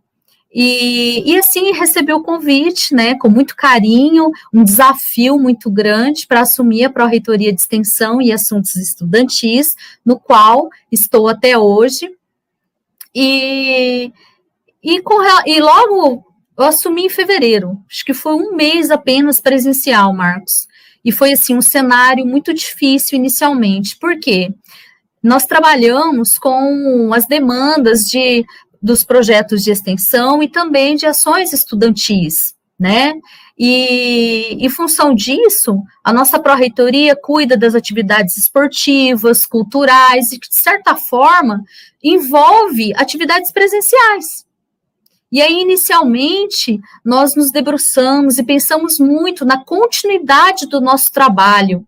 E, 0.60 1.22
e, 1.30 1.38
assim 1.38 1.72
recebi 1.74 2.14
o 2.14 2.24
convite, 2.24 2.96
né, 2.96 3.16
com 3.16 3.30
muito 3.30 3.56
carinho, 3.56 4.32
um 4.54 4.64
desafio 4.64 5.38
muito 5.38 5.70
grande 5.70 6.26
para 6.26 6.42
assumir 6.42 6.86
a 6.86 6.90
Pró-Reitoria 6.90 7.54
de 7.54 7.62
Extensão 7.62 8.22
e 8.22 8.32
Assuntos 8.32 8.76
Estudantis, 8.76 9.76
no 10.04 10.18
qual 10.18 10.70
estou 10.92 11.28
até 11.28 11.58
hoje, 11.58 12.10
e, 13.20 14.14
e, 14.84 15.02
com, 15.02 15.16
e 15.48 15.60
logo 15.60 16.24
eu 16.56 16.66
assumi 16.66 17.06
em 17.06 17.10
fevereiro, 17.10 17.78
acho 17.90 18.06
que 18.06 18.14
foi 18.14 18.36
um 18.36 18.56
mês 18.56 18.92
apenas 18.92 19.42
presencial, 19.42 20.14
Marcos. 20.14 20.68
E 21.04 21.12
foi 21.12 21.34
assim 21.34 21.56
um 21.56 21.62
cenário 21.62 22.26
muito 22.26 22.54
difícil 22.54 23.18
inicialmente. 23.18 23.98
Por 23.98 24.20
quê? 24.20 24.50
Nós 25.24 25.48
trabalhamos 25.48 26.38
com 26.38 27.12
as 27.12 27.26
demandas 27.26 28.06
de, 28.06 28.46
dos 28.80 29.04
projetos 29.04 29.64
de 29.64 29.72
extensão 29.72 30.44
e 30.44 30.48
também 30.48 30.96
de 30.96 31.08
ações 31.08 31.54
estudantis, 31.54 32.54
né? 32.80 33.14
E 33.58 34.58
em 34.60 34.70
função 34.70 35.16
disso, 35.16 35.82
a 36.04 36.14
nossa 36.14 36.40
pró-reitoria 36.40 37.16
cuida 37.16 37.58
das 37.58 37.74
atividades 37.74 38.38
esportivas, 38.38 39.46
culturais 39.46 40.32
e, 40.32 40.40
de 40.40 40.48
certa 40.52 40.96
forma, 40.96 41.64
envolve 42.04 42.94
atividades 42.96 43.52
presenciais. 43.52 44.46
E 45.32 45.42
aí, 45.42 45.60
inicialmente, 45.60 46.80
nós 47.04 47.36
nos 47.36 47.52
debruçamos 47.52 48.38
e 48.38 48.44
pensamos 48.44 49.00
muito 49.00 49.44
na 49.44 49.64
continuidade 49.64 50.68
do 50.68 50.80
nosso 50.80 51.12
trabalho. 51.12 51.86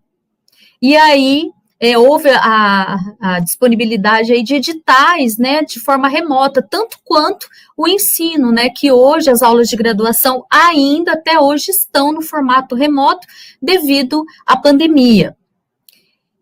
E 0.82 0.96
aí, 0.96 1.50
é, 1.80 1.96
houve 1.96 2.28
a, 2.28 2.98
a, 3.18 3.40
disponibilidade 3.40 4.32
aí 4.32 4.42
de 4.42 4.56
editais, 4.56 5.38
né, 5.38 5.62
de 5.62 5.80
forma 5.80 6.08
remota, 6.08 6.60
tanto 6.60 6.98
quanto 7.02 7.48
o 7.74 7.88
ensino, 7.88 8.52
né, 8.52 8.68
que 8.68 8.92
hoje 8.92 9.30
as 9.30 9.42
aulas 9.42 9.68
de 9.68 9.76
graduação 9.76 10.44
ainda 10.50 11.12
até 11.12 11.40
hoje 11.40 11.70
estão 11.70 12.12
no 12.12 12.20
formato 12.20 12.74
remoto 12.74 13.26
devido 13.62 14.24
à 14.46 14.58
pandemia. 14.58 15.34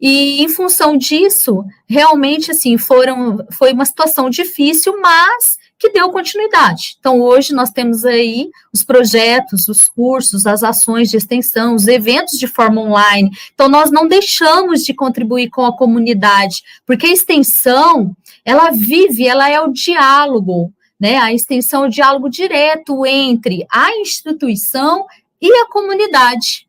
E 0.01 0.43
em 0.43 0.49
função 0.49 0.97
disso, 0.97 1.65
realmente 1.89 2.51
assim, 2.51 2.79
foram 2.79 3.45
foi 3.53 3.73
uma 3.73 3.85
situação 3.85 4.31
difícil, 4.31 5.01
mas 5.01 5.58
que 5.79 5.91
deu 5.91 6.11
continuidade. 6.11 6.97
Então, 6.99 7.21
hoje 7.21 7.55
nós 7.55 7.71
temos 7.71 8.05
aí 8.05 8.51
os 8.73 8.83
projetos, 8.83 9.69
os 9.69 9.89
cursos, 9.89 10.47
as 10.47 10.63
ações 10.63 11.09
de 11.09 11.17
extensão, 11.17 11.75
os 11.75 11.87
eventos 11.87 12.39
de 12.39 12.49
forma 12.49 12.81
online. 12.81 13.31
Então, 13.55 13.69
nós 13.69 13.91
não 13.91 14.09
deixamos 14.09 14.85
de 14.85 14.93
contribuir 14.93 15.51
com 15.51 15.65
a 15.65 15.77
comunidade, 15.77 16.63
porque 16.85 17.07
a 17.07 17.13
extensão, 17.13 18.17
ela 18.45 18.71
vive, 18.71 19.27
ela 19.27 19.49
é 19.49 19.61
o 19.61 19.73
diálogo, 19.73 20.73
né? 20.99 21.17
A 21.17 21.33
extensão 21.33 21.85
é 21.85 21.87
o 21.87 21.91
diálogo 21.91 22.29
direto 22.29 23.07
entre 23.07 23.65
a 23.73 23.97
instituição 23.99 25.07
e 25.41 25.53
a 25.61 25.69
comunidade. 25.69 26.67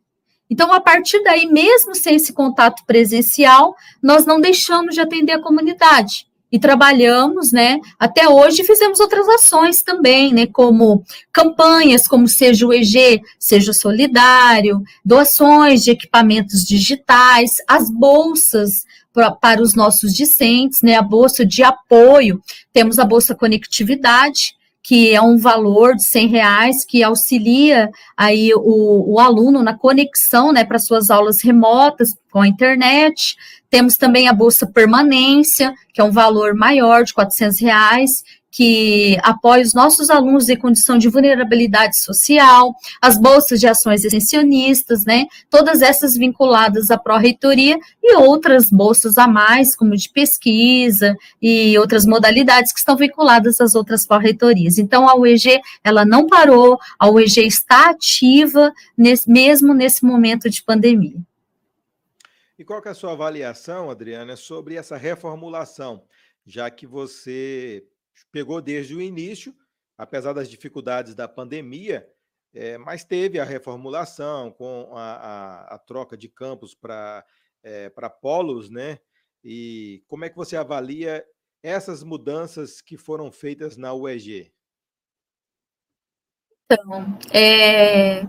Então, 0.48 0.72
a 0.72 0.80
partir 0.80 1.24
daí, 1.24 1.48
mesmo 1.48 1.96
sem 1.96 2.16
esse 2.16 2.32
contato 2.34 2.84
presencial, 2.86 3.76
nós 4.02 4.26
não 4.26 4.40
deixamos 4.40 4.94
de 4.94 5.02
atender 5.02 5.34
a 5.34 5.42
comunidade 5.42 6.29
e 6.52 6.60
trabalhamos, 6.60 7.52
né? 7.52 7.80
Até 8.00 8.28
hoje 8.28 8.64
fizemos 8.64 9.00
outras 9.00 9.28
ações 9.28 9.82
também, 9.82 10.34
né? 10.34 10.48
Como 10.48 11.04
campanhas, 11.32 12.08
como 12.08 12.28
seja 12.28 12.66
o 12.66 12.74
EG, 12.74 13.22
seja 13.38 13.74
solidário, 13.74 14.82
doações 15.06 15.84
de 15.84 15.92
equipamentos 15.92 16.64
digitais, 16.64 17.56
as 17.68 17.90
bolsas 17.90 18.86
pra, 19.14 19.32
para 19.32 19.62
os 19.62 19.76
nossos 19.76 20.14
discentes, 20.14 20.82
né? 20.82 20.96
A 20.96 21.02
bolsa 21.02 21.46
de 21.46 21.64
apoio, 21.64 22.42
temos 22.74 22.98
a 22.98 23.06
bolsa 23.06 23.36
conectividade, 23.36 24.59
que 24.84 25.14
é 25.14 25.22
um 25.22 25.38
valor 25.38 25.96
de 25.96 26.04
100 26.04 26.28
reais 26.28 26.86
que 26.86 27.04
auxilia 27.04 27.90
aí 28.18 28.52
o, 28.56 29.14
o 29.14 29.20
aluno 29.20 29.62
na 29.62 29.78
conexão, 29.78 30.52
né, 30.52 30.64
para 30.64 30.80
suas 30.80 31.10
aulas 31.10 31.42
remotas 31.44 32.10
com 32.32 32.42
a 32.42 32.48
internet. 32.48 33.36
Temos 33.70 33.98
também 33.98 34.28
a 34.28 34.34
bolsa 34.34 34.66
permanência, 34.66 35.74
que 35.94 36.02
é 36.02 36.04
um 36.04 36.12
valor 36.12 36.56
maior 36.56 37.04
de 37.04 37.14
400 37.14 37.60
reais, 37.60 38.24
que 38.52 39.18
apoia 39.24 39.62
os 39.62 39.74
nossos 39.74 40.10
alunos 40.10 40.50
em 40.50 40.58
condição 40.58 40.98
de 40.98 41.10
vulnerabilidade 41.10 41.98
social, 42.00 42.74
as 43.02 43.20
bolsas 43.20 43.60
de 43.60 43.68
ações 43.68 44.04
extensionistas, 44.04 45.06
né? 45.06 45.26
Todas 45.50 45.82
essas 45.82 46.16
vinculadas 46.16 46.90
à 46.90 46.98
pró-reitoria 46.98 47.78
e 48.02 48.16
outras 48.16 48.70
bolsas 48.70 49.18
a 49.18 49.28
mais, 49.28 49.76
como 49.76 49.96
de 49.96 50.10
pesquisa 50.10 51.16
e 51.42 51.78
outras 51.78 52.06
modalidades 52.06 52.74
que 52.74 52.80
estão 52.80 52.96
vinculadas 52.96 53.62
às 53.62 53.76
outras 53.76 54.06
pró-reitorias. 54.06 54.78
Então, 54.78 55.08
a 55.08 55.16
UEG, 55.16 55.60
ela 55.84 56.04
não 56.04 56.26
parou, 56.26 56.80
a 56.98 57.10
UEG 57.10 57.46
está 57.46 57.90
ativa 57.90 58.74
nesse, 58.98 59.30
mesmo 59.30 59.74
nesse 59.74 60.04
momento 60.04 60.50
de 60.50 60.64
pandemia. 60.64 61.18
E 62.58 62.66
qual 62.66 62.82
é 62.84 62.90
a 62.90 62.94
sua 62.94 63.14
avaliação, 63.14 63.90
Adriana, 63.90 64.36
sobre 64.36 64.76
essa 64.76 64.98
reformulação, 64.98 66.04
já 66.46 66.70
que 66.70 66.86
você 66.86 67.86
pegou 68.32 68.62
desde 68.62 68.96
o 68.96 69.02
início, 69.02 69.56
apesar 69.98 70.34
das 70.34 70.50
dificuldades 70.50 71.16
da 71.16 71.28
pandemia, 71.28 72.08
é, 72.54 72.78
mas 72.78 73.04
teve 73.04 73.40
a 73.40 73.44
reformulação 73.44 74.52
com 74.52 74.92
a, 74.96 75.14
a, 75.14 75.76
a 75.76 75.78
troca 75.78 76.18
de 76.18 76.28
campos 76.28 76.74
para 76.74 77.26
é, 77.64 77.90
polos, 78.22 78.70
né? 78.70 79.00
E 79.44 80.04
como 80.08 80.26
é 80.26 80.30
que 80.30 80.36
você 80.36 80.58
avalia 80.58 81.24
essas 81.62 82.04
mudanças 82.04 82.82
que 82.82 82.98
foram 82.98 83.32
feitas 83.32 83.78
na 83.78 83.94
UEG? 83.94 84.52
Então, 86.72 87.18
é, 87.34 88.22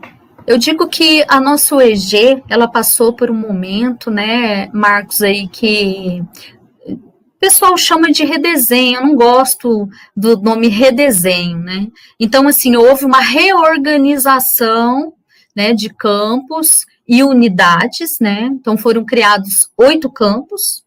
eu 0.47 0.59
digo 0.59 0.89
que 0.89 1.25
a 1.29 1.41
nossa 1.41 1.77
UEG, 1.77 2.43
ela 2.49 2.71
passou 2.71 3.15
por 3.15 3.31
um 3.31 3.35
momento, 3.35 4.11
né, 4.11 4.69
Marcos, 4.69 5.23
aí 5.23 5.49
que 5.49 6.23
pessoal 7.41 7.77
chama 7.77 8.13
de 8.13 8.23
redesenho, 8.23 9.01
eu 9.01 9.07
não 9.07 9.17
gosto 9.17 9.89
do 10.15 10.37
nome 10.41 10.69
redesenho, 10.69 11.59
né? 11.59 11.89
Então, 12.21 12.47
assim, 12.47 12.77
houve 12.77 13.07
uma 13.07 13.21
reorganização 13.21 15.15
né, 15.57 15.73
de 15.73 15.89
campos 15.89 16.85
e 17.09 17.25
unidades, 17.25 18.21
né? 18.21 18.43
Então, 18.53 18.77
foram 18.77 19.05
criados 19.05 19.71
oito 19.77 20.11
campos, 20.11 20.85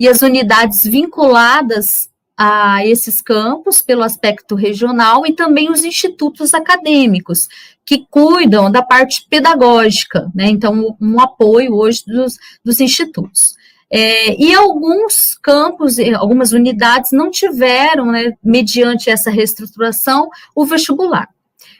e 0.00 0.08
as 0.08 0.22
unidades 0.22 0.82
vinculadas 0.82 2.08
a 2.36 2.84
esses 2.84 3.22
campos 3.22 3.80
pelo 3.80 4.02
aspecto 4.02 4.54
regional 4.54 5.26
e 5.26 5.32
também 5.32 5.70
os 5.70 5.84
institutos 5.84 6.52
acadêmicos 6.52 7.48
que 7.84 8.06
cuidam 8.10 8.70
da 8.70 8.82
parte 8.82 9.26
pedagógica, 9.28 10.30
né? 10.34 10.46
Então, 10.48 10.96
um 11.00 11.20
apoio 11.20 11.74
hoje 11.74 12.02
dos, 12.06 12.36
dos 12.64 12.80
institutos. 12.80 13.54
É, 13.90 14.34
e 14.40 14.52
alguns 14.54 15.34
campos, 15.36 15.96
algumas 16.18 16.52
unidades 16.52 17.12
não 17.12 17.30
tiveram, 17.30 18.06
né, 18.06 18.32
mediante 18.42 19.10
essa 19.10 19.30
reestruturação, 19.30 20.28
o 20.54 20.64
vestibular. 20.64 21.28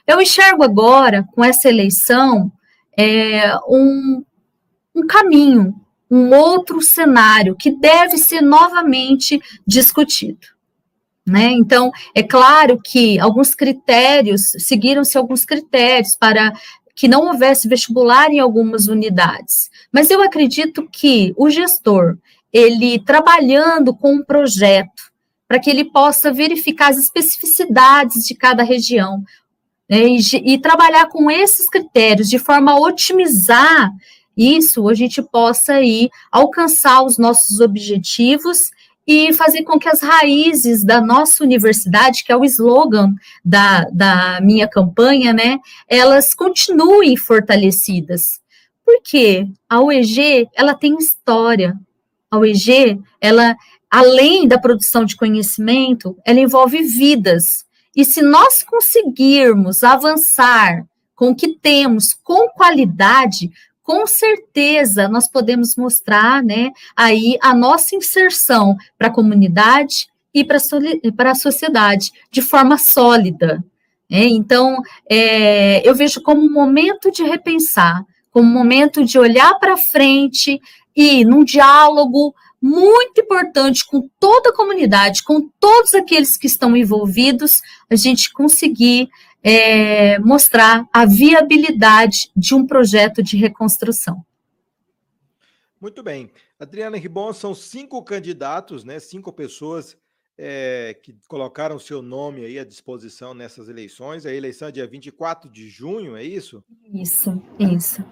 Eu 0.06 0.20
enxergo 0.20 0.62
agora, 0.62 1.24
com 1.34 1.44
essa 1.44 1.68
eleição, 1.68 2.52
é, 2.96 3.56
um, 3.68 4.24
um 4.94 5.06
caminho, 5.06 5.74
um 6.08 6.32
outro 6.32 6.80
cenário 6.80 7.56
que 7.56 7.70
deve 7.70 8.16
ser 8.16 8.40
novamente 8.40 9.40
discutido. 9.66 10.46
Né? 11.26 11.50
Então, 11.50 11.90
é 12.14 12.22
claro 12.22 12.80
que 12.80 13.18
alguns 13.18 13.52
critérios, 13.52 14.42
seguiram-se 14.58 15.18
alguns 15.18 15.44
critérios 15.44 16.14
para 16.14 16.52
que 16.96 17.06
não 17.06 17.26
houvesse 17.26 17.68
vestibular 17.68 18.30
em 18.30 18.40
algumas 18.40 18.88
unidades. 18.88 19.70
Mas 19.92 20.10
eu 20.10 20.22
acredito 20.22 20.88
que 20.90 21.34
o 21.36 21.50
gestor, 21.50 22.16
ele 22.50 22.98
trabalhando 22.98 23.94
com 23.94 24.14
um 24.14 24.24
projeto, 24.24 25.12
para 25.46 25.60
que 25.60 25.68
ele 25.68 25.84
possa 25.84 26.32
verificar 26.32 26.90
as 26.90 26.96
especificidades 26.96 28.24
de 28.24 28.34
cada 28.34 28.62
região, 28.62 29.22
né, 29.88 30.06
e, 30.08 30.54
e 30.54 30.58
trabalhar 30.58 31.06
com 31.08 31.30
esses 31.30 31.68
critérios 31.68 32.28
de 32.28 32.38
forma 32.38 32.72
a 32.72 32.80
otimizar 32.80 33.92
isso, 34.36 34.88
a 34.88 34.94
gente 34.94 35.22
possa 35.22 35.74
aí 35.74 36.10
alcançar 36.32 37.02
os 37.02 37.16
nossos 37.16 37.60
objetivos 37.60 38.70
e 39.06 39.32
fazer 39.32 39.62
com 39.62 39.78
que 39.78 39.88
as 39.88 40.00
raízes 40.00 40.82
da 40.84 41.00
nossa 41.00 41.44
universidade, 41.44 42.24
que 42.24 42.32
é 42.32 42.36
o 42.36 42.44
slogan 42.44 43.14
da, 43.44 43.84
da 43.92 44.40
minha 44.40 44.66
campanha, 44.66 45.32
né, 45.32 45.58
elas 45.88 46.34
continuem 46.34 47.16
fortalecidas. 47.16 48.40
Porque 48.84 49.46
a 49.68 49.80
UEG, 49.80 50.48
ela 50.54 50.74
tem 50.74 50.96
história. 50.96 51.78
A 52.30 52.38
UEG, 52.38 53.00
ela, 53.20 53.56
além 53.90 54.48
da 54.48 54.58
produção 54.58 55.04
de 55.04 55.16
conhecimento, 55.16 56.16
ela 56.24 56.40
envolve 56.40 56.82
vidas. 56.82 57.64
E 57.94 58.04
se 58.04 58.22
nós 58.22 58.62
conseguirmos 58.62 59.82
avançar 59.82 60.84
com 61.14 61.30
o 61.30 61.34
que 61.34 61.54
temos, 61.58 62.12
com 62.12 62.48
qualidade, 62.50 63.50
com 63.86 64.04
certeza 64.04 65.08
nós 65.08 65.30
podemos 65.30 65.76
mostrar, 65.76 66.42
né, 66.42 66.72
aí 66.96 67.38
a 67.40 67.54
nossa 67.54 67.94
inserção 67.94 68.76
para 68.98 69.06
a 69.06 69.12
comunidade 69.12 70.08
e 70.34 70.44
para 70.44 71.30
a 71.30 71.34
sociedade 71.36 72.10
de 72.28 72.42
forma 72.42 72.76
sólida. 72.78 73.64
Né? 74.10 74.24
Então, 74.24 74.82
é, 75.08 75.88
eu 75.88 75.94
vejo 75.94 76.20
como 76.20 76.42
um 76.42 76.52
momento 76.52 77.12
de 77.12 77.22
repensar, 77.22 78.04
como 78.32 78.48
um 78.48 78.52
momento 78.52 79.04
de 79.04 79.20
olhar 79.20 79.54
para 79.60 79.76
frente 79.76 80.60
e 80.94 81.24
num 81.24 81.44
diálogo 81.44 82.34
muito 82.60 83.20
importante 83.20 83.86
com 83.86 84.10
toda 84.18 84.50
a 84.50 84.52
comunidade, 84.52 85.22
com 85.22 85.48
todos 85.60 85.94
aqueles 85.94 86.36
que 86.36 86.48
estão 86.48 86.76
envolvidos, 86.76 87.60
a 87.88 87.94
gente 87.94 88.32
conseguir 88.32 89.08
é, 89.48 90.18
mostrar 90.18 90.88
a 90.92 91.06
viabilidade 91.06 92.32
de 92.36 92.52
um 92.52 92.66
projeto 92.66 93.22
de 93.22 93.36
reconstrução. 93.36 94.26
Muito 95.80 96.02
bem. 96.02 96.32
Adriana 96.58 96.96
Ribon, 96.96 97.32
são 97.32 97.54
cinco 97.54 98.02
candidatos, 98.02 98.82
né, 98.82 98.98
cinco 98.98 99.32
pessoas 99.32 99.96
é, 100.36 100.98
que 101.00 101.16
colocaram 101.28 101.78
seu 101.78 102.02
nome 102.02 102.44
aí 102.44 102.58
à 102.58 102.64
disposição 102.64 103.34
nessas 103.34 103.68
eleições. 103.68 104.26
A 104.26 104.34
eleição 104.34 104.66
é 104.66 104.72
dia 104.72 104.86
24 104.86 105.48
de 105.48 105.68
junho, 105.68 106.16
é 106.16 106.24
isso? 106.24 106.64
Isso, 106.92 107.40
isso. 107.56 108.04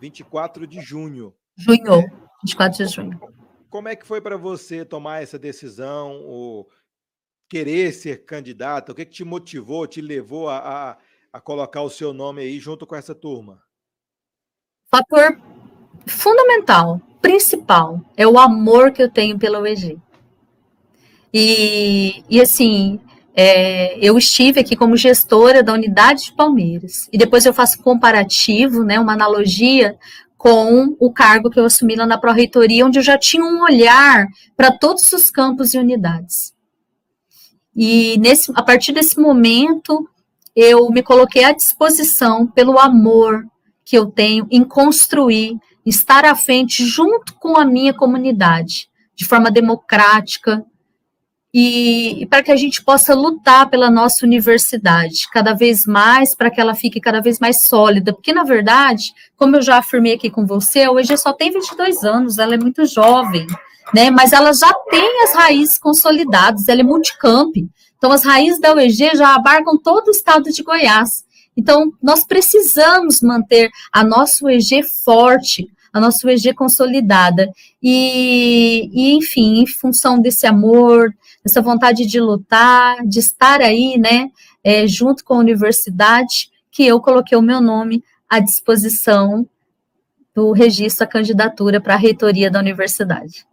24 0.00 0.66
de 0.66 0.80
junho. 0.80 1.34
Junho, 1.54 2.00
é. 2.00 2.12
24 2.42 2.86
de 2.86 2.90
junho. 2.90 3.20
Como 3.68 3.88
é 3.88 3.96
que 3.96 4.06
foi 4.06 4.22
para 4.22 4.38
você 4.38 4.86
tomar 4.86 5.22
essa 5.22 5.38
decisão? 5.38 6.22
Ou 6.22 6.66
querer 7.52 7.92
ser 7.92 8.24
candidata? 8.24 8.92
O 8.92 8.94
que, 8.94 9.04
que 9.04 9.12
te 9.12 9.24
motivou, 9.24 9.86
te 9.86 10.00
levou 10.00 10.48
a, 10.48 10.56
a, 10.56 10.96
a 11.34 11.38
colocar 11.38 11.82
o 11.82 11.90
seu 11.90 12.14
nome 12.14 12.40
aí 12.40 12.58
junto 12.58 12.86
com 12.86 12.96
essa 12.96 13.14
turma? 13.14 13.60
Fator 14.90 15.38
fundamental, 16.06 16.98
principal, 17.20 18.00
é 18.16 18.26
o 18.26 18.38
amor 18.38 18.90
que 18.90 19.02
eu 19.02 19.10
tenho 19.10 19.38
pela 19.38 19.60
UEG. 19.60 20.00
E, 21.30 22.24
e 22.30 22.40
assim, 22.40 22.98
é, 23.34 23.98
eu 23.98 24.16
estive 24.16 24.58
aqui 24.58 24.74
como 24.74 24.96
gestora 24.96 25.62
da 25.62 25.74
unidade 25.74 26.24
de 26.24 26.32
Palmeiras. 26.32 27.06
E 27.12 27.18
depois 27.18 27.44
eu 27.44 27.52
faço 27.52 27.82
comparativo, 27.82 28.82
né, 28.82 28.98
uma 28.98 29.12
analogia 29.12 29.98
com 30.38 30.96
o 30.98 31.12
cargo 31.12 31.50
que 31.50 31.60
eu 31.60 31.66
assumi 31.66 31.96
lá 31.96 32.06
na 32.06 32.16
Pró-Reitoria, 32.16 32.86
onde 32.86 32.98
eu 32.98 33.02
já 33.02 33.18
tinha 33.18 33.44
um 33.44 33.62
olhar 33.62 34.26
para 34.56 34.72
todos 34.72 35.12
os 35.12 35.30
campos 35.30 35.74
e 35.74 35.78
unidades. 35.78 36.54
E 37.74 38.18
nesse, 38.18 38.52
a 38.54 38.62
partir 38.62 38.92
desse 38.92 39.18
momento, 39.18 40.08
eu 40.54 40.90
me 40.90 41.02
coloquei 41.02 41.44
à 41.44 41.52
disposição 41.52 42.46
pelo 42.46 42.78
amor 42.78 43.44
que 43.84 43.96
eu 43.96 44.06
tenho 44.06 44.46
em 44.50 44.62
construir, 44.62 45.58
estar 45.84 46.24
à 46.24 46.34
frente 46.34 46.84
junto 46.84 47.34
com 47.34 47.56
a 47.56 47.64
minha 47.64 47.92
comunidade, 47.92 48.88
de 49.14 49.24
forma 49.24 49.50
democrática, 49.50 50.64
e, 51.54 52.22
e 52.22 52.26
para 52.26 52.42
que 52.42 52.50
a 52.50 52.56
gente 52.56 52.82
possa 52.82 53.14
lutar 53.14 53.68
pela 53.68 53.90
nossa 53.90 54.24
universidade 54.24 55.28
cada 55.30 55.52
vez 55.52 55.84
mais, 55.84 56.34
para 56.34 56.50
que 56.50 56.60
ela 56.60 56.74
fique 56.74 56.98
cada 57.00 57.20
vez 57.20 57.38
mais 57.38 57.64
sólida, 57.64 58.12
porque 58.12 58.32
na 58.32 58.44
verdade, 58.44 59.12
como 59.36 59.56
eu 59.56 59.62
já 59.62 59.76
afirmei 59.78 60.14
aqui 60.14 60.30
com 60.30 60.46
você, 60.46 60.84
a 60.84 60.92
UEG 60.92 61.16
só 61.18 61.32
tem 61.32 61.50
22 61.50 62.04
anos, 62.04 62.38
ela 62.38 62.54
é 62.54 62.58
muito 62.58 62.86
jovem 62.86 63.46
né? 63.94 64.10
Mas 64.10 64.32
ela 64.32 64.52
já 64.52 64.72
tem 64.90 65.22
as 65.24 65.34
raízes 65.34 65.78
consolidadas, 65.78 66.68
ela 66.68 66.80
é 66.80 66.84
multicamp. 66.84 67.54
Então, 67.96 68.10
as 68.10 68.24
raízes 68.24 68.60
da 68.60 68.74
UEG 68.74 69.16
já 69.16 69.34
abarcam 69.34 69.78
todo 69.78 70.08
o 70.08 70.10
estado 70.10 70.50
de 70.50 70.62
Goiás. 70.62 71.24
Então, 71.56 71.92
nós 72.02 72.24
precisamos 72.24 73.20
manter 73.20 73.70
a 73.92 74.02
nossa 74.02 74.44
UEG 74.44 74.82
forte, 75.04 75.68
a 75.92 76.00
nossa 76.00 76.26
UEG 76.26 76.54
consolidada. 76.54 77.48
E, 77.82 78.90
e, 78.92 79.12
enfim, 79.14 79.60
em 79.62 79.66
função 79.66 80.18
desse 80.18 80.46
amor, 80.46 81.14
dessa 81.44 81.60
vontade 81.60 82.06
de 82.06 82.20
lutar, 82.20 83.06
de 83.06 83.18
estar 83.18 83.60
aí, 83.60 83.98
né, 83.98 84.30
é, 84.64 84.86
junto 84.86 85.24
com 85.24 85.34
a 85.34 85.38
universidade, 85.38 86.50
que 86.70 86.86
eu 86.86 87.00
coloquei 87.00 87.36
o 87.36 87.42
meu 87.42 87.60
nome 87.60 88.02
à 88.28 88.40
disposição 88.40 89.46
do 90.34 90.52
registro 90.52 91.04
à 91.04 91.06
candidatura 91.06 91.80
para 91.80 91.94
a 91.94 91.98
reitoria 91.98 92.50
da 92.50 92.58
universidade. 92.58 93.46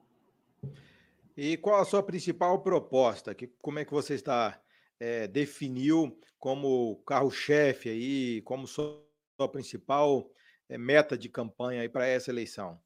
E 1.42 1.56
qual 1.56 1.80
a 1.80 1.86
sua 1.86 2.04
principal 2.04 2.60
proposta? 2.60 3.34
Que, 3.34 3.48
como 3.62 3.80
é 3.80 3.86
que 3.86 3.94
você 3.94 4.14
está 4.14 4.60
é, 5.00 5.26
definiu 5.26 6.20
como 6.38 6.98
carro-chefe 7.08 7.88
aí, 7.88 8.42
como 8.42 8.68
sua, 8.68 9.02
principal 9.50 10.30
é, 10.68 10.78
meta 10.78 11.18
de 11.18 11.30
campanha 11.30 11.82
aí 11.82 11.88
para 11.88 12.06
essa 12.06 12.30
eleição? 12.30 12.78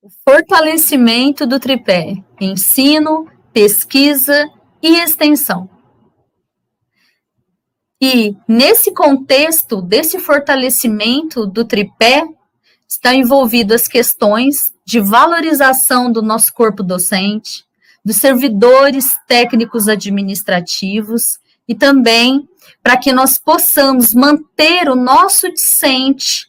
O 0.00 0.08
fortalecimento 0.08 1.48
do 1.48 1.58
tripé: 1.58 2.14
ensino, 2.40 3.28
pesquisa 3.52 4.48
e 4.80 4.94
extensão. 5.00 5.68
E 8.00 8.36
nesse 8.46 8.94
contexto 8.94 9.82
desse 9.82 10.20
fortalecimento 10.20 11.44
do 11.44 11.64
tripé, 11.64 12.22
está 12.94 13.14
envolvido 13.14 13.74
as 13.74 13.86
questões 13.86 14.72
de 14.84 15.00
valorização 15.00 16.10
do 16.10 16.22
nosso 16.22 16.52
corpo 16.52 16.82
docente, 16.82 17.64
dos 18.04 18.16
servidores 18.16 19.10
técnicos 19.26 19.88
administrativos 19.88 21.38
e 21.66 21.74
também 21.74 22.48
para 22.82 22.96
que 22.96 23.12
nós 23.12 23.38
possamos 23.38 24.14
manter 24.14 24.88
o 24.88 24.94
nosso 24.94 25.50
discente 25.52 26.48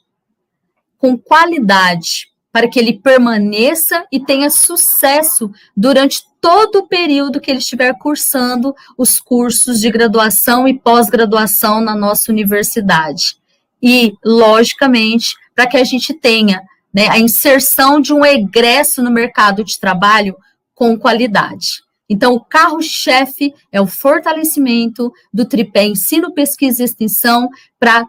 com 0.97 1.17
qualidade, 1.17 2.29
para 2.51 2.67
que 2.67 2.79
ele 2.79 2.99
permaneça 2.99 4.05
e 4.12 4.19
tenha 4.19 4.49
sucesso 4.49 5.51
durante 5.75 6.21
todo 6.41 6.79
o 6.79 6.88
período 6.88 7.39
que 7.39 7.49
ele 7.49 7.60
estiver 7.60 7.97
cursando 7.97 8.73
os 8.97 9.19
cursos 9.19 9.79
de 9.79 9.89
graduação 9.89 10.67
e 10.67 10.77
pós-graduação 10.77 11.81
na 11.81 11.95
nossa 11.95 12.31
universidade. 12.31 13.38
E, 13.81 14.13
logicamente, 14.23 15.36
para 15.55 15.67
que 15.67 15.77
a 15.77 15.83
gente 15.83 16.13
tenha 16.13 16.61
né, 16.93 17.07
a 17.07 17.17
inserção 17.17 17.99
de 17.99 18.13
um 18.13 18.25
egresso 18.25 19.01
no 19.01 19.09
mercado 19.09 19.63
de 19.63 19.79
trabalho 19.79 20.35
com 20.73 20.97
qualidade. 20.97 21.83
Então, 22.07 22.33
o 22.33 22.39
carro-chefe 22.39 23.53
é 23.71 23.81
o 23.81 23.87
fortalecimento 23.87 25.11
do 25.33 25.45
tripé 25.45 25.85
ensino, 25.85 26.33
pesquisa 26.33 26.83
e 26.83 26.85
extensão 26.85 27.49
para 27.79 28.05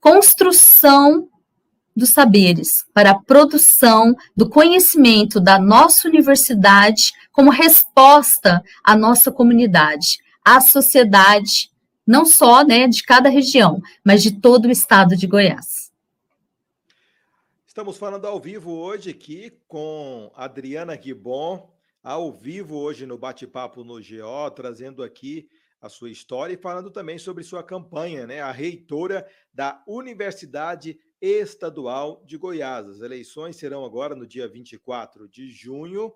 construção 0.00 1.28
dos 1.94 2.10
saberes, 2.10 2.84
para 2.94 3.10
a 3.10 3.18
produção 3.18 4.14
do 4.34 4.48
conhecimento 4.48 5.38
da 5.38 5.58
nossa 5.58 6.08
universidade 6.08 7.12
como 7.30 7.50
resposta 7.50 8.62
à 8.82 8.96
nossa 8.96 9.30
comunidade, 9.30 10.18
à 10.44 10.60
sociedade, 10.60 11.70
não 12.06 12.24
só 12.24 12.64
né, 12.64 12.88
de 12.88 13.02
cada 13.02 13.28
região, 13.28 13.80
mas 14.04 14.22
de 14.22 14.32
todo 14.32 14.66
o 14.66 14.70
estado 14.70 15.14
de 15.14 15.26
Goiás. 15.26 15.79
Estamos 17.70 17.96
falando 17.96 18.26
ao 18.26 18.40
vivo 18.40 18.72
hoje 18.72 19.10
aqui 19.10 19.48
com 19.68 20.28
Adriana 20.34 20.96
Guibon, 20.96 21.72
ao 22.02 22.32
vivo 22.32 22.76
hoje 22.76 23.06
no 23.06 23.16
Bate-Papo 23.16 23.84
no 23.84 24.00
GO, 24.00 24.50
trazendo 24.52 25.04
aqui 25.04 25.48
a 25.80 25.88
sua 25.88 26.10
história 26.10 26.54
e 26.54 26.60
falando 26.60 26.90
também 26.90 27.16
sobre 27.16 27.44
sua 27.44 27.62
campanha, 27.62 28.26
né? 28.26 28.40
A 28.40 28.50
reitora 28.50 29.24
da 29.54 29.84
Universidade 29.86 30.98
Estadual 31.20 32.24
de 32.26 32.36
Goiás. 32.36 32.88
As 32.88 33.02
eleições 33.02 33.54
serão 33.54 33.84
agora 33.84 34.16
no 34.16 34.26
dia 34.26 34.48
24 34.48 35.28
de 35.28 35.48
junho. 35.48 36.12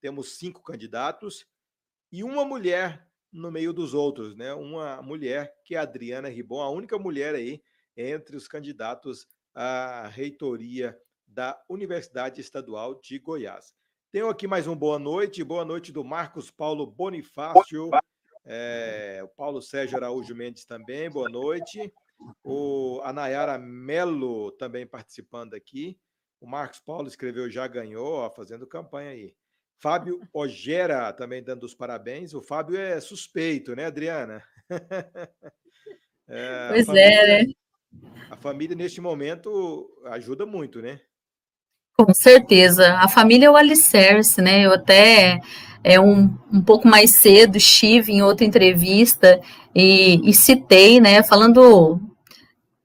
Temos 0.00 0.38
cinco 0.38 0.62
candidatos 0.62 1.46
e 2.10 2.24
uma 2.24 2.46
mulher 2.46 3.06
no 3.30 3.52
meio 3.52 3.74
dos 3.74 3.92
outros, 3.92 4.34
né? 4.34 4.54
Uma 4.54 5.02
mulher 5.02 5.54
que 5.66 5.74
é 5.74 5.78
a 5.78 5.82
Adriana 5.82 6.30
Ribon, 6.30 6.62
a 6.62 6.70
única 6.70 6.98
mulher 6.98 7.34
aí 7.34 7.62
entre 7.94 8.36
os 8.36 8.48
candidatos 8.48 9.28
à 9.54 10.08
reitoria 10.08 10.98
da 11.26 11.60
Universidade 11.68 12.40
Estadual 12.40 13.00
de 13.00 13.18
Goiás. 13.18 13.72
Tenho 14.10 14.28
aqui 14.28 14.46
mais 14.46 14.66
um 14.66 14.76
boa 14.76 14.98
noite, 14.98 15.44
boa 15.44 15.64
noite 15.64 15.92
do 15.92 16.04
Marcos 16.04 16.50
Paulo 16.50 16.86
Bonifácio, 16.86 17.90
é, 18.44 19.20
o 19.24 19.28
Paulo 19.28 19.62
Sérgio 19.62 19.96
Araújo 19.96 20.34
Mendes 20.34 20.64
também, 20.64 21.08
boa 21.10 21.28
noite. 21.28 21.92
O, 22.42 23.00
a 23.02 23.12
Nayara 23.12 23.58
Melo 23.58 24.52
também 24.52 24.86
participando 24.86 25.54
aqui. 25.54 25.98
O 26.40 26.46
Marcos 26.46 26.80
Paulo 26.80 27.08
escreveu 27.08 27.50
já 27.50 27.66
ganhou, 27.66 28.14
ó, 28.14 28.30
fazendo 28.30 28.66
campanha 28.66 29.10
aí. 29.10 29.34
Fábio 29.78 30.20
Ogera 30.32 31.12
também 31.12 31.42
dando 31.42 31.64
os 31.64 31.74
parabéns. 31.74 32.34
O 32.34 32.42
Fábio 32.42 32.78
é 32.78 33.00
suspeito, 33.00 33.74
né, 33.74 33.86
Adriana? 33.86 34.42
é, 36.28 36.68
pois 36.68 36.88
é, 36.88 37.44
né? 37.44 37.52
A 38.30 38.36
família, 38.36 38.76
neste 38.76 39.00
momento, 39.00 39.90
ajuda 40.06 40.44
muito, 40.44 40.80
né? 40.80 41.00
Com 41.96 42.12
certeza. 42.12 42.94
A 42.98 43.08
família 43.08 43.46
é 43.46 43.50
o 43.50 43.56
alicerce, 43.56 44.42
né? 44.42 44.66
Eu 44.66 44.72
até 44.72 45.40
é, 45.84 46.00
um, 46.00 46.34
um 46.52 46.62
pouco 46.62 46.88
mais 46.88 47.10
cedo 47.10 47.56
estive 47.56 48.12
em 48.12 48.22
outra 48.22 48.46
entrevista 48.46 49.40
e, 49.74 50.20
e 50.28 50.32
citei, 50.32 50.98
né, 50.98 51.22
falando 51.22 52.00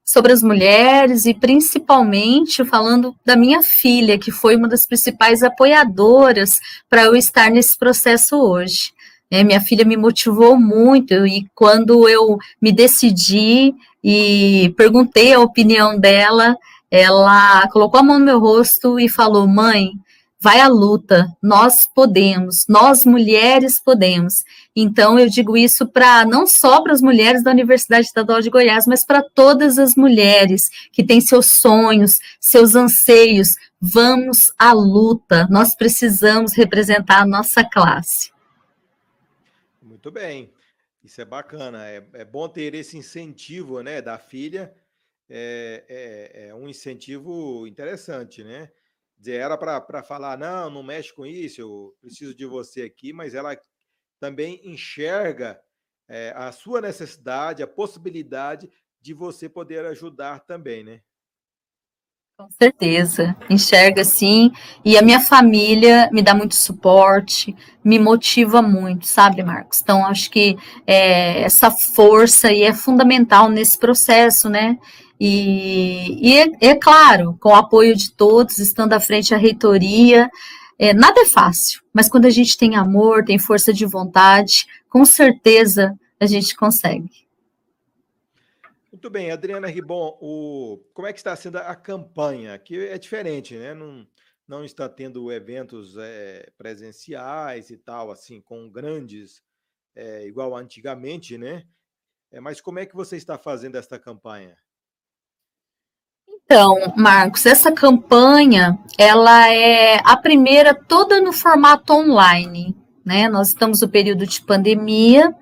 sobre 0.04 0.34
as 0.34 0.44
mulheres 0.44 1.26
e 1.26 1.34
principalmente 1.34 2.66
falando 2.66 3.16
da 3.24 3.36
minha 3.36 3.62
filha, 3.62 4.20
que 4.20 4.32
foi 4.32 4.56
uma 4.56 4.68
das 4.68 4.86
principais 4.86 5.44
apoiadoras 5.44 6.60
para 6.90 7.04
eu 7.04 7.16
estar 7.16 7.50
nesse 7.50 7.78
processo 7.78 8.36
hoje. 8.36 8.92
É, 9.32 9.44
minha 9.44 9.62
filha 9.62 9.86
me 9.86 9.96
motivou 9.96 10.60
muito 10.60 11.14
e 11.28 11.48
quando 11.54 12.10
eu 12.10 12.38
me 12.60 12.72
decidi 12.72 13.72
e 14.04 14.74
perguntei 14.78 15.34
a 15.34 15.40
opinião 15.40 16.00
dela, 16.00 16.58
ela 16.90 17.68
colocou 17.70 18.00
a 18.00 18.04
mão 18.04 18.20
no 18.20 18.26
meu 18.26 18.40
rosto 18.40 19.00
e 19.00 19.08
falou: 19.10 19.48
Mãe, 19.48 19.92
vai 20.40 20.62
à 20.62 20.68
luta, 20.68 21.28
nós 21.44 21.86
podemos, 21.86 22.66
nós 22.68 23.04
mulheres 23.04 23.80
podemos. 23.80 24.46
Então, 24.74 25.20
eu 25.20 25.28
digo 25.28 25.58
isso 25.58 25.86
para 25.86 26.26
não 26.26 26.48
só 26.48 26.82
para 26.82 26.94
as 26.94 27.02
mulheres 27.02 27.44
da 27.44 27.52
Universidade 27.52 28.08
Estadual 28.08 28.42
de 28.42 28.50
Goiás, 28.50 28.88
mas 28.88 29.04
para 29.04 29.22
todas 29.22 29.78
as 29.78 29.96
mulheres 29.96 30.70
que 30.92 31.04
têm 31.04 31.20
seus 31.20 31.48
sonhos, 31.48 32.18
seus 32.40 32.76
anseios. 32.76 33.56
Vamos 33.82 34.52
à 34.58 34.72
luta, 34.72 35.48
nós 35.50 35.76
precisamos 35.76 36.54
representar 36.54 37.22
a 37.22 37.28
nossa 37.28 37.64
classe. 37.64 38.32
Muito 39.82 40.12
bem, 40.12 40.50
isso 41.04 41.22
é 41.22 41.26
bacana, 41.26 41.88
é, 41.88 42.08
é 42.14 42.26
bom 42.26 42.48
ter 42.50 42.74
esse 42.76 42.98
incentivo 42.98 43.82
né, 43.82 44.02
da 44.02 44.18
filha 44.18 44.76
é, 45.30 45.86
é, 45.88 46.48
é 46.48 46.56
um 46.56 46.68
incentivo 46.68 47.68
interessante, 47.68 48.44
né? 48.44 48.72
Dizer, 49.18 49.36
era 49.36 49.58
para 49.58 50.02
falar, 50.02 50.38
não, 50.38 50.70
não 50.70 50.82
mexe 50.82 51.14
com 51.14 51.26
isso, 51.26 51.62
eu 51.62 51.96
preciso 52.02 52.34
de 52.34 52.46
você 52.46 52.84
aqui, 52.84 53.14
mas 53.14 53.36
ela 53.36 53.56
também 54.20 54.60
enxerga 54.64 55.62
é, 56.08 56.34
a 56.36 56.52
sua 56.52 56.82
necessidade, 56.82 57.62
a 57.62 57.68
possibilidade 57.68 58.70
de 59.00 59.14
você 59.14 59.48
poder 59.48 59.86
ajudar 59.86 60.40
também, 60.40 60.84
né? 60.84 61.02
Com 62.40 62.48
certeza, 62.58 63.36
enxerga 63.50 64.06
sim, 64.06 64.50
e 64.86 64.98
a 64.98 65.02
minha 65.02 65.20
família 65.20 66.10
me 66.10 66.22
dá 66.22 66.34
muito 66.34 66.56
suporte, 66.56 67.54
me 67.84 68.00
motiva 68.00 68.62
muito, 68.62 69.06
sabe, 69.08 69.44
Marcos? 69.44 69.82
Então, 69.82 70.06
acho 70.06 70.32
que 70.32 70.56
é, 70.88 71.42
essa 71.42 71.70
força 71.70 72.48
aí 72.48 72.62
é 72.64 72.72
fundamental 72.72 73.50
nesse 73.50 73.78
processo, 73.78 74.48
né? 74.48 74.78
E, 75.20 76.18
e 76.26 76.38
é, 76.38 76.70
é, 76.70 76.76
claro, 76.76 77.38
com 77.42 77.50
o 77.50 77.56
apoio 77.56 77.94
de 77.94 78.10
todos, 78.10 78.58
estando 78.58 78.94
à 78.94 79.02
frente 79.02 79.32
da 79.32 79.38
reitoria, 79.38 80.30
é, 80.80 80.94
nada 80.94 81.20
é 81.20 81.26
fácil, 81.26 81.82
mas 81.94 82.08
quando 82.08 82.24
a 82.24 82.30
gente 82.30 82.58
tem 82.58 82.78
amor, 82.78 83.26
tem 83.26 83.38
força 83.38 83.74
de 83.74 83.86
vontade, 83.86 84.66
com 84.90 85.04
certeza 85.04 85.94
a 86.18 86.26
gente 86.26 86.56
consegue. 86.56 87.28
Muito 89.00 89.12
bem, 89.12 89.32
Adriana 89.32 89.66
Ribon, 89.66 90.18
o, 90.20 90.78
como 90.94 91.08
é 91.08 91.14
que 91.14 91.20
está 91.20 91.34
sendo 91.34 91.58
a 91.58 91.74
campanha? 91.74 92.60
Que 92.60 92.90
é 92.90 92.98
diferente, 92.98 93.56
né? 93.56 93.74
Não, 93.74 94.06
não 94.46 94.66
está 94.66 94.90
tendo 94.90 95.32
eventos 95.32 95.96
é, 95.98 96.52
presenciais 96.58 97.70
e 97.70 97.78
tal, 97.78 98.12
assim, 98.12 98.42
com 98.42 98.70
grandes, 98.70 99.42
é, 99.96 100.28
igual 100.28 100.54
antigamente, 100.54 101.38
né? 101.38 101.64
É, 102.30 102.42
mas 102.42 102.60
como 102.60 102.80
é 102.80 102.86
que 102.86 102.94
você 102.94 103.16
está 103.16 103.38
fazendo 103.38 103.78
esta 103.78 103.98
campanha? 103.98 104.58
Então, 106.28 106.76
Marcos, 106.98 107.46
essa 107.46 107.72
campanha, 107.72 108.78
ela 108.98 109.48
é 109.48 110.02
a 110.04 110.18
primeira 110.18 110.76
toda 110.76 111.22
no 111.22 111.32
formato 111.32 111.94
online, 111.94 112.76
né? 113.06 113.30
Nós 113.30 113.48
estamos 113.48 113.80
no 113.80 113.88
período 113.88 114.28
de 114.28 114.42
pandemia 114.42 115.34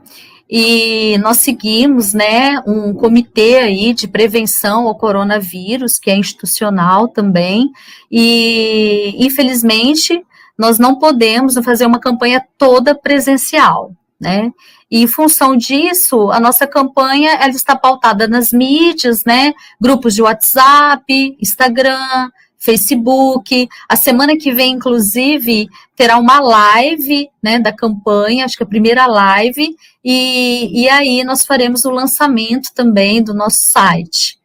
e 0.50 1.18
nós 1.18 1.38
seguimos, 1.38 2.14
né, 2.14 2.62
um 2.66 2.94
comitê 2.94 3.58
aí 3.58 3.94
de 3.94 4.08
prevenção 4.08 4.88
ao 4.88 4.96
coronavírus, 4.96 6.00
que 6.00 6.10
é 6.10 6.16
institucional 6.16 7.08
também, 7.08 7.70
e 8.10 9.14
infelizmente 9.18 10.24
nós 10.58 10.80
não 10.80 10.98
podemos 10.98 11.56
fazer 11.64 11.86
uma 11.86 12.00
campanha 12.00 12.44
toda 12.58 12.96
presencial, 12.96 13.92
né? 14.20 14.52
E 14.90 15.04
em 15.04 15.08
função 15.08 15.56
disso, 15.56 16.32
a 16.32 16.40
nossa 16.40 16.66
campanha 16.66 17.32
ela 17.34 17.50
está 17.50 17.76
pautada 17.76 18.28
nas 18.28 18.52
mídias, 18.52 19.24
né? 19.26 19.54
Grupos 19.80 20.16
de 20.16 20.22
WhatsApp, 20.22 21.04
Instagram, 21.40 22.30
Facebook. 22.58 23.68
A 23.88 23.96
semana 23.96 24.36
que 24.38 24.52
vem, 24.52 24.74
inclusive, 24.74 25.68
terá 25.96 26.18
uma 26.18 26.40
live 26.40 27.30
né, 27.42 27.60
da 27.60 27.72
campanha, 27.72 28.46
acho 28.46 28.58
que 28.58 28.64
a 28.64 28.68
primeira 28.68 29.06
live, 29.06 29.76
e, 30.04 30.84
e 30.84 30.90
aí 30.90 31.24
nós 31.24 31.46
faremos 31.46 31.86
o 31.86 31.92
lançamento 31.92 32.74
também 32.74 33.24
do 33.24 33.34
nosso 33.34 33.60
site. 33.62 34.38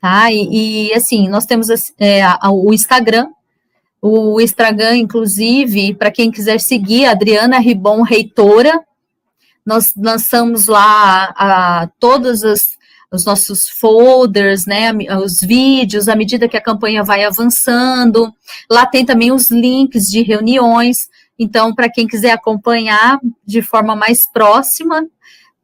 Tá? 0.00 0.30
E, 0.30 0.88
e 0.88 0.94
assim, 0.94 1.28
nós 1.28 1.44
temos 1.44 1.68
é, 1.98 2.22
o 2.48 2.72
Instagram, 2.72 3.28
o 4.00 4.40
Instagram, 4.40 4.96
inclusive, 4.96 5.94
para 5.94 6.10
quem 6.10 6.30
quiser 6.30 6.60
seguir, 6.60 7.06
Adriana 7.06 7.58
Ribon 7.58 8.02
Reitora, 8.02 8.80
nós 9.64 9.92
lançamos 9.96 10.68
lá 10.68 11.34
a, 11.36 11.88
todas 11.98 12.44
as 12.44 12.75
os 13.12 13.24
nossos 13.24 13.68
folders, 13.68 14.66
né, 14.66 14.92
os 15.22 15.40
vídeos, 15.40 16.08
à 16.08 16.16
medida 16.16 16.48
que 16.48 16.56
a 16.56 16.62
campanha 16.62 17.04
vai 17.04 17.24
avançando. 17.24 18.32
Lá 18.70 18.86
tem 18.86 19.04
também 19.04 19.32
os 19.32 19.50
links 19.50 20.04
de 20.04 20.22
reuniões. 20.22 21.08
Então, 21.38 21.74
para 21.74 21.90
quem 21.90 22.06
quiser 22.06 22.32
acompanhar 22.32 23.18
de 23.44 23.62
forma 23.62 23.94
mais 23.94 24.26
próxima, 24.30 25.06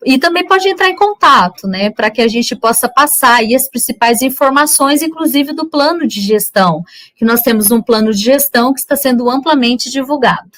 e 0.05 0.19
também 0.19 0.47
pode 0.47 0.69
entrar 0.69 0.89
em 0.89 0.97
contato, 0.97 1.67
né, 1.67 1.91
para 1.91 2.11
que 2.11 2.21
a 2.21 2.29
gente 2.29 2.57
possa 2.57 2.89
passar 2.89 3.37
aí 3.37 3.55
as 3.55 3.69
principais 3.69 4.21
informações, 4.21 5.01
inclusive 5.01 5.53
do 5.53 5.69
plano 5.69 6.07
de 6.07 6.21
gestão, 6.21 6.83
que 7.15 7.25
nós 7.25 7.41
temos 7.43 7.71
um 7.71 7.81
plano 7.81 8.13
de 8.13 8.21
gestão 8.21 8.73
que 8.73 8.81
está 8.81 8.97
sendo 8.97 9.31
amplamente 9.31 9.91
divulgado. 9.91 10.51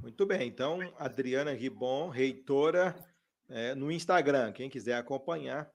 Muito 0.00 0.26
bem, 0.26 0.46
então, 0.46 0.78
Adriana 0.96 1.52
Ribon, 1.52 2.08
reitora 2.08 2.94
é, 3.48 3.74
no 3.74 3.90
Instagram. 3.90 4.52
Quem 4.52 4.70
quiser 4.70 4.94
acompanhar, 4.94 5.70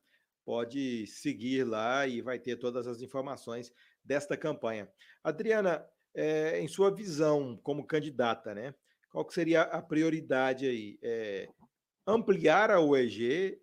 pode 0.46 1.06
seguir 1.08 1.64
lá 1.64 2.08
e 2.08 2.22
vai 2.22 2.40
ter 2.40 2.56
todas 2.56 2.88
as 2.88 3.02
informações 3.02 3.72
desta 4.04 4.36
campanha. 4.36 4.90
Adriana, 5.24 5.86
é, 6.14 6.60
em 6.60 6.68
sua 6.68 6.94
visão 6.94 7.60
como 7.64 7.86
candidata, 7.86 8.54
né? 8.54 8.74
Qual 9.12 9.26
que 9.26 9.34
seria 9.34 9.62
a 9.62 9.82
prioridade 9.82 10.68
aí? 10.68 11.00
É, 11.02 11.48
ampliar 12.06 12.72
a 12.72 12.82
UEG 12.82 13.60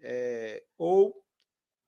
é, 0.00 0.62
ou 0.76 1.14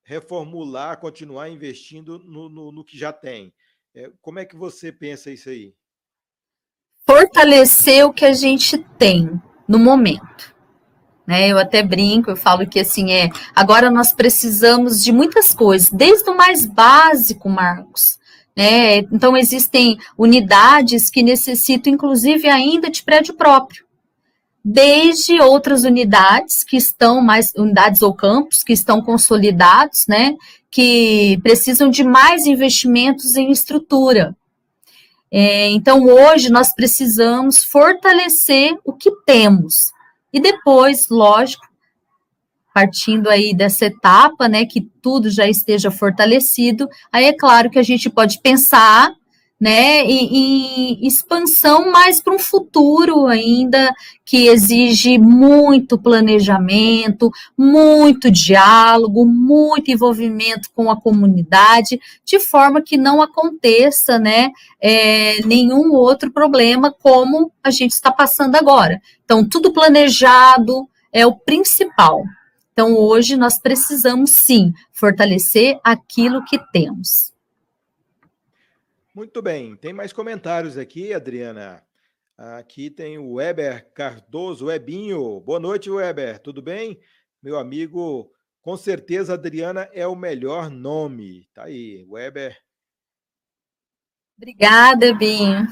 reformular, 0.05 0.99
continuar 0.99 1.49
investindo 1.49 2.19
no, 2.19 2.49
no, 2.49 2.73
no 2.73 2.85
que 2.85 2.99
já 2.99 3.13
tem? 3.13 3.55
É, 3.95 4.11
como 4.21 4.39
é 4.39 4.45
que 4.45 4.57
você 4.57 4.91
pensa 4.91 5.31
isso 5.31 5.49
aí? 5.49 5.75
Fortalecer 7.07 8.07
o 8.07 8.13
que 8.13 8.25
a 8.25 8.33
gente 8.33 8.79
tem 8.97 9.29
no 9.69 9.79
momento. 9.79 10.52
Né? 11.27 11.49
Eu 11.49 11.59
até 11.59 11.83
brinco, 11.83 12.31
eu 12.31 12.37
falo 12.37 12.67
que 12.67 12.81
assim 12.81 13.13
é. 13.13 13.31
Agora 13.55 13.91
nós 13.91 14.13
precisamos 14.13 15.03
de 15.03 15.13
muitas 15.13 15.55
coisas, 15.55 15.91
desde 15.91 16.29
o 16.29 16.37
mais 16.37 16.67
básico, 16.67 17.49
Marcos. 17.49 18.19
Né? 18.57 18.99
Então 18.99 19.37
existem 19.37 19.97
unidades 20.19 21.09
que 21.09 21.23
necessitam, 21.23 21.93
inclusive, 21.93 22.49
ainda 22.49 22.91
de 22.91 23.03
prédio 23.03 23.35
próprio, 23.35 23.85
desde 24.65 25.41
outras 25.41 25.85
unidades 25.85 26.63
que 26.63 26.77
estão 26.77 27.21
mais 27.23 27.53
unidades 27.57 28.03
ou 28.03 28.13
campos 28.15 28.63
que 28.63 28.73
estão 28.73 29.01
consolidados, 29.01 30.07
né? 30.07 30.37
Que 30.71 31.39
precisam 31.43 31.91
de 31.91 32.05
mais 32.05 32.47
investimentos 32.47 33.37
em 33.37 33.51
estrutura. 33.51 34.37
É, 35.31 35.71
então 35.71 36.05
hoje 36.05 36.51
nós 36.51 36.75
precisamos 36.75 37.65
fortalecer 37.65 38.77
o 38.85 38.93
que 38.93 39.11
temos 39.25 39.92
e 40.33 40.41
depois, 40.41 41.09
lógico, 41.11 41.67
partindo 42.75 43.29
aí 43.29 43.55
dessa 43.55 43.87
etapa, 43.87 44.49
né, 44.49 44.65
que 44.65 44.81
tudo 44.81 45.31
já 45.31 45.47
esteja 45.47 45.91
fortalecido, 45.91 46.89
aí 47.13 47.27
é 47.27 47.37
claro 47.37 47.71
que 47.71 47.79
a 47.79 47.83
gente 47.83 48.09
pode 48.09 48.41
pensar 48.41 49.15
né, 49.63 50.03
em, 50.03 50.97
em 50.99 51.07
expansão 51.07 51.93
mais 51.93 52.21
para 52.21 52.35
um 52.35 52.39
futuro 52.41 53.29
ainda 53.29 53.95
que 54.25 54.49
exige 54.49 55.19
muito 55.19 55.97
planejamento, 55.97 57.31
muito 57.57 58.29
diálogo, 58.29 59.25
muito 59.25 59.89
envolvimento 59.89 60.69
com 60.75 60.91
a 60.91 61.01
comunidade, 61.01 62.01
de 62.25 62.41
forma 62.41 62.83
que 62.83 62.97
não 62.97 63.23
aconteça, 63.23 64.19
né, 64.19 64.51
é, 64.81 65.41
nenhum 65.47 65.93
outro 65.93 66.33
problema 66.33 66.91
como 66.91 67.53
a 67.63 67.71
gente 67.71 67.93
está 67.93 68.11
passando 68.11 68.57
agora. 68.57 69.01
Então, 69.25 69.49
tudo 69.49 69.73
planejado 69.73 70.89
é 71.13 71.25
o 71.25 71.37
principal. 71.37 72.25
Então, 72.73 72.97
hoje 72.97 73.37
nós 73.37 73.61
precisamos 73.61 74.33
sim 74.33 74.73
fortalecer 74.91 75.79
aquilo 75.85 76.45
que 76.45 76.59
temos. 76.73 77.32
Muito 79.15 79.43
bem, 79.43 79.77
tem 79.77 79.93
mais 79.93 80.11
comentários 80.11 80.79
aqui, 80.79 81.13
Adriana. 81.13 81.85
Aqui 82.39 82.89
tem 82.91 83.19
o 83.19 83.35
Weber 83.35 83.93
Cardoso, 83.93 84.67
Webinho. 84.67 85.39
Boa 85.41 85.61
noite, 85.61 85.91
Weber. 85.91 86.39
Tudo 86.39 86.63
bem? 86.63 86.99
Meu 87.43 87.59
amigo, 87.59 88.33
com 88.63 88.75
certeza 88.75 89.35
Adriana 89.35 89.87
é 89.93 90.07
o 90.07 90.17
melhor 90.17 90.71
nome. 90.71 91.47
Tá 91.53 91.65
aí, 91.65 92.07
Weber. 92.09 92.59
Obrigada, 94.39 95.13
Binho. 95.13 95.67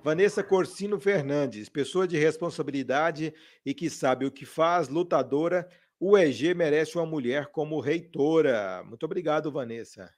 Vanessa 0.00 0.44
Corsino 0.44 1.00
Fernandes, 1.00 1.68
pessoa 1.68 2.06
de 2.06 2.16
responsabilidade 2.16 3.34
e 3.66 3.74
que 3.74 3.90
sabe 3.90 4.24
o 4.24 4.30
que 4.30 4.46
faz, 4.46 4.88
lutadora. 4.88 5.68
O 5.98 6.16
EG 6.16 6.54
merece 6.54 6.96
uma 6.96 7.04
mulher 7.04 7.48
como 7.48 7.80
reitora. 7.80 8.84
Muito 8.84 9.04
obrigado, 9.04 9.50
Vanessa. 9.50 10.16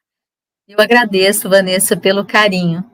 Eu 0.70 0.78
agradeço, 0.78 1.48
Vanessa, 1.48 1.96
pelo 1.96 2.24
carinho. 2.24 2.88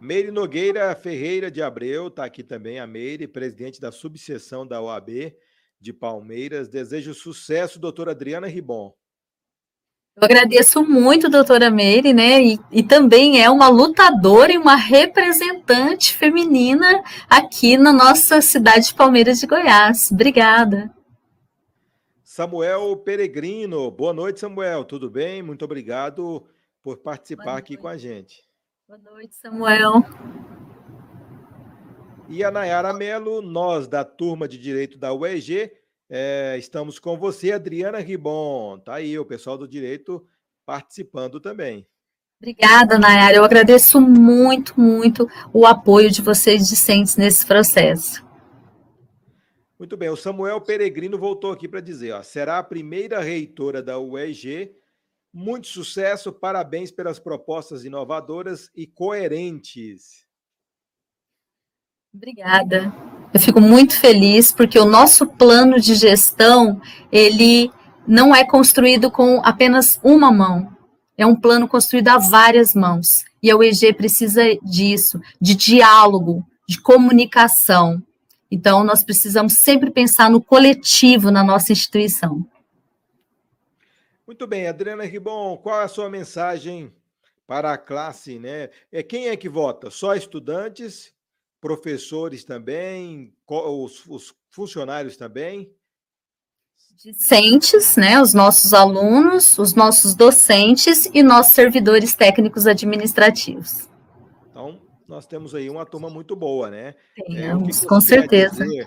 Meire 0.00 0.32
Nogueira 0.32 0.92
Ferreira 0.96 1.48
de 1.48 1.62
Abreu, 1.62 2.08
está 2.08 2.24
aqui 2.24 2.42
também 2.42 2.80
a 2.80 2.86
Meire, 2.86 3.28
presidente 3.28 3.80
da 3.80 3.92
subseção 3.92 4.66
da 4.66 4.82
OAB 4.82 5.32
de 5.80 5.92
Palmeiras. 5.92 6.68
Desejo 6.68 7.14
sucesso, 7.14 7.78
doutora 7.78 8.10
Adriana 8.10 8.48
Ribon. 8.48 8.92
Eu 10.16 10.24
agradeço 10.24 10.82
muito, 10.82 11.30
doutora 11.30 11.70
Meire, 11.70 12.12
né? 12.12 12.42
E, 12.42 12.58
e, 12.72 12.82
também 12.82 13.40
é 13.40 13.48
uma 13.48 13.68
lutadora 13.68 14.52
e 14.52 14.58
uma 14.58 14.74
representante 14.74 16.12
feminina 16.12 17.04
aqui 17.30 17.78
na 17.78 17.92
nossa 17.92 18.40
cidade 18.40 18.88
de 18.88 18.94
Palmeiras 18.94 19.38
de 19.38 19.46
Goiás. 19.46 20.10
Obrigada. 20.10 20.92
Samuel 22.32 22.96
Peregrino. 22.96 23.90
Boa 23.90 24.14
noite, 24.14 24.40
Samuel. 24.40 24.86
Tudo 24.86 25.10
bem? 25.10 25.42
Muito 25.42 25.66
obrigado 25.66 26.42
por 26.82 26.96
participar 26.96 27.58
aqui 27.58 27.76
com 27.76 27.86
a 27.86 27.98
gente. 27.98 28.42
Boa 28.88 28.98
noite, 28.98 29.36
Samuel. 29.36 30.02
E 32.30 32.42
a 32.42 32.50
Nayara 32.50 32.94
Melo, 32.94 33.42
nós 33.42 33.86
da 33.86 34.02
turma 34.02 34.48
de 34.48 34.56
Direito 34.56 34.96
da 34.96 35.12
UEG, 35.12 35.72
é, 36.08 36.56
estamos 36.58 36.98
com 36.98 37.18
você, 37.18 37.52
Adriana 37.52 37.98
Ribon. 37.98 38.78
Tá 38.78 38.94
aí 38.94 39.18
o 39.18 39.26
pessoal 39.26 39.58
do 39.58 39.68
Direito 39.68 40.26
participando 40.64 41.38
também. 41.38 41.86
Obrigada, 42.40 42.98
Nayara. 42.98 43.36
Eu 43.36 43.44
agradeço 43.44 44.00
muito, 44.00 44.80
muito 44.80 45.28
o 45.52 45.66
apoio 45.66 46.10
de 46.10 46.22
vocês 46.22 46.66
discentes 46.66 47.14
nesse 47.14 47.44
processo. 47.44 48.24
Muito 49.82 49.96
bem, 49.96 50.08
o 50.10 50.16
Samuel 50.16 50.60
Peregrino 50.60 51.18
voltou 51.18 51.50
aqui 51.50 51.66
para 51.66 51.80
dizer: 51.80 52.12
ó, 52.12 52.22
será 52.22 52.60
a 52.60 52.62
primeira 52.62 53.20
reitora 53.20 53.82
da 53.82 53.98
UEG. 53.98 54.70
Muito 55.34 55.66
sucesso, 55.66 56.32
parabéns 56.32 56.92
pelas 56.92 57.18
propostas 57.18 57.84
inovadoras 57.84 58.70
e 58.76 58.86
coerentes. 58.86 60.24
Obrigada. 62.14 62.94
Eu 63.34 63.40
fico 63.40 63.60
muito 63.60 63.98
feliz 63.98 64.52
porque 64.52 64.78
o 64.78 64.84
nosso 64.84 65.26
plano 65.26 65.80
de 65.80 65.96
gestão, 65.96 66.80
ele 67.10 67.68
não 68.06 68.32
é 68.32 68.44
construído 68.44 69.10
com 69.10 69.40
apenas 69.44 69.98
uma 70.04 70.30
mão. 70.30 70.72
É 71.18 71.26
um 71.26 71.34
plano 71.34 71.66
construído 71.66 72.06
a 72.06 72.18
várias 72.18 72.72
mãos. 72.72 73.24
E 73.42 73.50
a 73.50 73.56
UEG 73.56 73.92
precisa 73.94 74.44
disso, 74.62 75.20
de 75.40 75.56
diálogo, 75.56 76.46
de 76.68 76.80
comunicação. 76.80 78.00
Então, 78.54 78.84
nós 78.84 79.02
precisamos 79.02 79.54
sempre 79.54 79.90
pensar 79.90 80.30
no 80.30 80.38
coletivo 80.38 81.30
na 81.30 81.42
nossa 81.42 81.72
instituição. 81.72 82.46
Muito 84.26 84.46
bem, 84.46 84.68
Adriana 84.68 85.04
Ribon, 85.04 85.56
qual 85.56 85.80
é 85.80 85.84
a 85.84 85.88
sua 85.88 86.10
mensagem 86.10 86.92
para 87.46 87.72
a 87.72 87.78
classe, 87.78 88.38
né? 88.38 88.68
É 88.92 89.02
quem 89.02 89.28
é 89.28 89.36
que 89.38 89.48
vota? 89.48 89.90
Só 89.90 90.14
estudantes, 90.14 91.14
professores 91.62 92.44
também, 92.44 93.32
os, 93.48 94.04
os 94.06 94.34
funcionários 94.50 95.16
também? 95.16 95.72
Discentes, 97.02 97.96
né? 97.96 98.20
Os 98.20 98.34
nossos 98.34 98.74
alunos, 98.74 99.56
os 99.56 99.72
nossos 99.72 100.14
docentes 100.14 101.06
e 101.14 101.22
nossos 101.22 101.54
servidores 101.54 102.14
técnicos 102.14 102.66
administrativos 102.66 103.90
nós 105.12 105.26
temos 105.26 105.54
aí 105.54 105.68
uma 105.68 105.84
turma 105.84 106.08
muito 106.08 106.34
boa, 106.34 106.70
né? 106.70 106.94
Temos, 107.26 107.82
é, 107.82 107.86
com 107.86 108.00
certeza. 108.00 108.64
o 108.64 108.86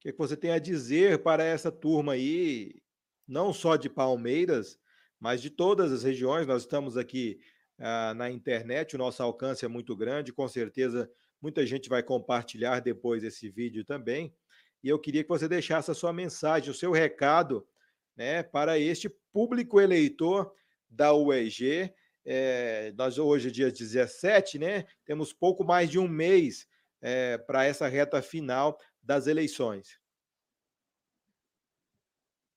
que 0.00 0.12
você 0.16 0.34
tem 0.34 0.50
a 0.50 0.58
dizer 0.58 1.22
para 1.22 1.44
essa 1.44 1.70
turma 1.70 2.14
aí, 2.14 2.74
não 3.28 3.52
só 3.52 3.76
de 3.76 3.90
Palmeiras, 3.90 4.78
mas 5.20 5.42
de 5.42 5.50
todas 5.50 5.92
as 5.92 6.02
regiões. 6.02 6.46
Nós 6.46 6.62
estamos 6.62 6.96
aqui 6.96 7.38
ah, 7.78 8.14
na 8.14 8.30
internet, 8.30 8.94
o 8.94 8.98
nosso 8.98 9.22
alcance 9.22 9.66
é 9.66 9.68
muito 9.68 9.94
grande, 9.94 10.32
com 10.32 10.48
certeza 10.48 11.10
muita 11.42 11.66
gente 11.66 11.90
vai 11.90 12.02
compartilhar 12.02 12.80
depois 12.80 13.22
esse 13.22 13.50
vídeo 13.50 13.84
também. 13.84 14.34
E 14.82 14.88
eu 14.88 14.98
queria 14.98 15.22
que 15.22 15.28
você 15.28 15.46
deixasse 15.46 15.90
a 15.90 15.94
sua 15.94 16.12
mensagem, 16.12 16.70
o 16.70 16.74
seu 16.74 16.90
recado 16.90 17.66
né, 18.16 18.42
para 18.42 18.78
este 18.78 19.10
público 19.30 19.78
eleitor 19.78 20.50
da 20.88 21.12
UEG. 21.12 21.92
É, 22.24 22.92
nós 22.96 23.18
hoje, 23.18 23.50
dia 23.50 23.70
17, 23.70 24.58
né, 24.58 24.84
temos 25.04 25.32
pouco 25.32 25.64
mais 25.64 25.90
de 25.90 25.98
um 25.98 26.08
mês 26.08 26.66
é, 27.02 27.36
para 27.38 27.64
essa 27.64 27.86
reta 27.86 28.22
final 28.22 28.78
das 29.02 29.26
eleições. 29.26 29.98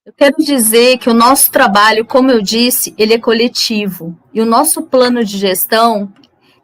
Eu 0.08 0.12
quero 0.14 0.36
dizer 0.38 0.96
que 0.96 1.10
o 1.10 1.14
nosso 1.14 1.50
trabalho, 1.50 2.02
como 2.02 2.30
eu 2.30 2.40
disse, 2.40 2.94
ele 2.96 3.12
é 3.12 3.18
coletivo. 3.18 4.18
E 4.32 4.40
o 4.40 4.46
nosso 4.46 4.84
plano 4.84 5.22
de 5.22 5.36
gestão, 5.36 6.10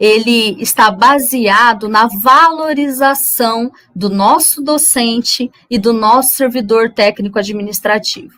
ele 0.00 0.60
está 0.62 0.90
baseado 0.90 1.86
na 1.86 2.06
valorização 2.06 3.70
do 3.94 4.08
nosso 4.08 4.62
docente 4.62 5.50
e 5.68 5.78
do 5.78 5.92
nosso 5.92 6.36
servidor 6.36 6.94
técnico 6.94 7.38
administrativo. 7.38 8.32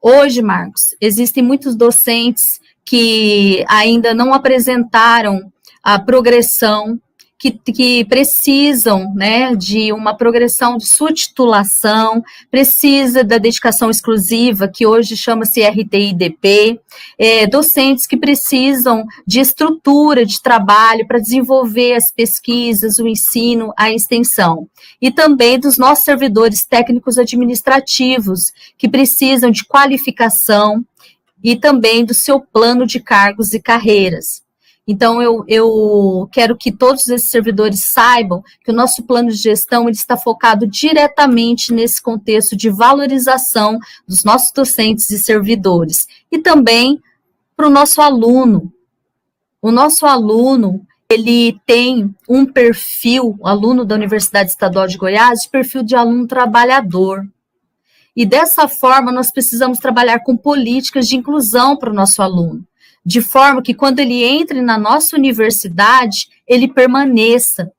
Hoje, 0.00 0.40
Marcos, 0.40 0.94
existem 1.00 1.42
muitos 1.42 1.74
docentes 1.74 2.60
que 2.84 3.64
ainda 3.68 4.14
não 4.14 4.34
apresentaram 4.34 5.52
a 5.82 5.98
progressão 5.98 7.00
que, 7.38 7.50
que 7.50 8.04
precisam 8.06 9.12
né, 9.14 9.54
de 9.54 9.92
uma 9.92 10.16
progressão 10.16 10.78
de 10.78 10.86
sua 10.86 11.12
titulação, 11.12 12.22
precisa 12.50 13.22
da 13.22 13.36
dedicação 13.36 13.90
exclusiva, 13.90 14.66
que 14.66 14.86
hoje 14.86 15.14
chama-se 15.14 15.62
RTIDP, 15.62 16.80
é, 17.18 17.46
docentes 17.46 18.06
que 18.06 18.16
precisam 18.16 19.04
de 19.26 19.40
estrutura 19.40 20.24
de 20.24 20.40
trabalho 20.40 21.06
para 21.06 21.18
desenvolver 21.18 21.94
as 21.94 22.10
pesquisas, 22.10 22.98
o 22.98 23.06
ensino, 23.06 23.72
a 23.76 23.90
extensão. 23.90 24.66
E 25.00 25.10
também 25.10 25.58
dos 25.58 25.76
nossos 25.76 26.04
servidores 26.04 26.64
técnicos 26.64 27.18
administrativos, 27.18 28.52
que 28.78 28.88
precisam 28.88 29.50
de 29.50 29.66
qualificação 29.66 30.82
e 31.44 31.54
também 31.54 32.06
do 32.06 32.14
seu 32.14 32.40
plano 32.40 32.86
de 32.86 32.98
cargos 32.98 33.52
e 33.52 33.60
carreiras. 33.60 34.42
Então, 34.86 35.22
eu, 35.22 35.44
eu 35.46 36.28
quero 36.32 36.56
que 36.56 36.72
todos 36.72 37.06
esses 37.08 37.30
servidores 37.30 37.84
saibam 37.84 38.42
que 38.62 38.70
o 38.70 38.74
nosso 38.74 39.02
plano 39.02 39.30
de 39.30 39.36
gestão 39.36 39.84
ele 39.84 39.96
está 39.96 40.16
focado 40.16 40.66
diretamente 40.66 41.72
nesse 41.72 42.02
contexto 42.02 42.56
de 42.56 42.68
valorização 42.68 43.78
dos 44.06 44.24
nossos 44.24 44.52
docentes 44.52 45.08
e 45.10 45.18
servidores. 45.18 46.06
E 46.30 46.38
também 46.38 47.00
para 47.56 47.66
o 47.66 47.70
nosso 47.70 48.00
aluno. 48.00 48.72
O 49.60 49.70
nosso 49.70 50.04
aluno, 50.04 50.86
ele 51.10 51.58
tem 51.64 52.14
um 52.28 52.44
perfil, 52.44 53.38
aluno 53.42 53.84
da 53.86 53.94
Universidade 53.94 54.50
Estadual 54.50 54.86
de 54.86 54.98
Goiás, 54.98 55.40
de 55.40 55.48
perfil 55.48 55.82
de 55.82 55.94
aluno 55.94 56.26
trabalhador. 56.26 57.26
E 58.16 58.24
dessa 58.24 58.68
forma, 58.68 59.10
nós 59.10 59.32
precisamos 59.32 59.78
trabalhar 59.78 60.20
com 60.20 60.36
políticas 60.36 61.08
de 61.08 61.16
inclusão 61.16 61.76
para 61.76 61.90
o 61.90 61.94
nosso 61.94 62.22
aluno 62.22 62.64
de 63.04 63.20
forma 63.20 63.62
que 63.62 63.74
quando 63.74 63.98
ele 64.00 64.24
entre 64.24 64.62
na 64.62 64.78
nossa 64.78 65.16
universidade, 65.16 66.28
ele 66.46 66.68
permaneça. 66.68 67.70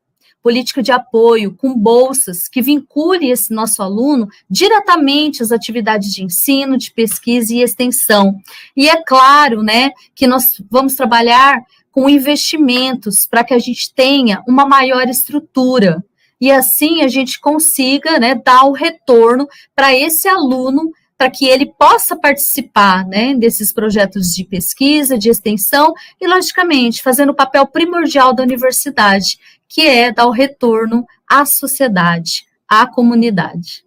Política 0.44 0.84
de 0.84 0.92
apoio 0.92 1.56
com 1.56 1.74
bolsas 1.74 2.48
que 2.48 2.62
vincule 2.62 3.32
esse 3.32 3.52
nosso 3.52 3.82
aluno 3.82 4.28
diretamente 4.48 5.42
às 5.42 5.52
atividades 5.52 6.14
de 6.14 6.24
ensino, 6.24 6.78
de 6.78 6.92
pesquisa 6.92 7.52
e 7.52 7.64
extensão. 7.64 8.40
E 8.78 8.88
é 8.88 9.02
claro, 9.04 9.64
né, 9.64 9.90
que 10.14 10.28
nós 10.28 10.62
vamos 10.70 10.94
trabalhar 10.94 11.60
com 11.92 12.08
investimentos 12.08 13.26
para 13.26 13.44
que 13.44 13.56
a 13.56 13.60
gente 13.60 13.92
tenha 13.92 14.44
uma 14.48 14.68
maior 14.68 15.08
estrutura 15.10 16.06
e 16.40 16.52
assim 16.52 17.02
a 17.02 17.08
gente 17.08 17.40
consiga, 17.40 18.20
né, 18.20 18.36
dar 18.36 18.64
o 18.66 18.72
retorno 18.72 19.48
para 19.76 19.94
esse 19.96 20.28
aluno 20.28 20.92
para 21.18 21.30
que 21.30 21.46
ele 21.46 21.66
possa 21.66 22.16
participar 22.16 23.06
né, 23.08 23.34
desses 23.36 23.72
projetos 23.72 24.34
de 24.34 24.44
pesquisa, 24.44 25.18
de 25.18 25.30
extensão 25.30 25.94
e, 26.20 26.28
logicamente, 26.28 27.02
fazendo 27.02 27.30
o 27.30 27.36
papel 27.36 27.66
primordial 27.68 28.34
da 28.34 28.44
universidade, 28.44 29.40
que 29.68 29.82
é 29.82 30.12
dar 30.12 30.28
o 30.28 30.32
retorno 30.32 31.06
à 31.30 31.46
sociedade, 31.46 32.46
à 32.68 32.86
comunidade. 32.86 33.86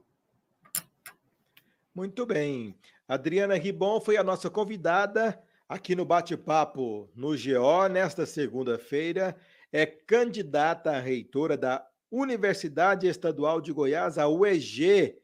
Muito 1.95 2.25
bem. 2.25 2.75
Adriana 3.07 3.57
Ribon 3.57 4.01
foi 4.01 4.17
a 4.17 4.25
nossa 4.25 4.49
convidada 4.49 5.39
aqui 5.69 5.95
no 5.95 6.05
bate-papo 6.05 7.11
no 7.15 7.31
GO 7.31 7.89
nesta 7.91 8.25
segunda-feira. 8.25 9.37
É 9.71 9.85
candidata 9.85 10.93
a 10.93 11.01
reitora 11.01 11.57
da 11.57 11.85
Universidade 12.11 13.07
Estadual 13.07 13.61
de 13.61 13.73
Goiás, 13.73 14.19
a 14.19 14.29
UEG. 14.29 15.17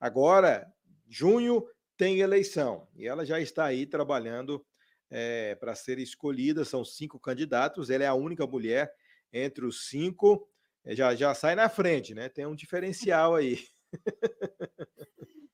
Agora, 0.00 0.66
junho 1.08 1.64
tem 1.96 2.20
eleição 2.20 2.88
e 2.96 3.06
ela 3.06 3.24
já 3.24 3.40
está 3.40 3.64
aí 3.64 3.86
trabalhando 3.86 4.64
é, 5.10 5.54
para 5.54 5.74
ser 5.74 5.98
escolhida. 5.98 6.64
São 6.64 6.84
cinco 6.84 7.20
candidatos, 7.20 7.90
ela 7.90 8.04
é 8.04 8.06
a 8.06 8.14
única 8.14 8.46
mulher 8.46 8.92
entre 9.32 9.64
os 9.64 9.88
cinco. 9.88 10.48
Eh, 10.84 10.96
já, 10.96 11.14
já 11.14 11.34
sai 11.34 11.54
na 11.54 11.68
frente, 11.68 12.14
né? 12.14 12.28
Tem 12.28 12.46
um 12.46 12.54
diferencial 12.54 13.34
aí. 13.34 13.64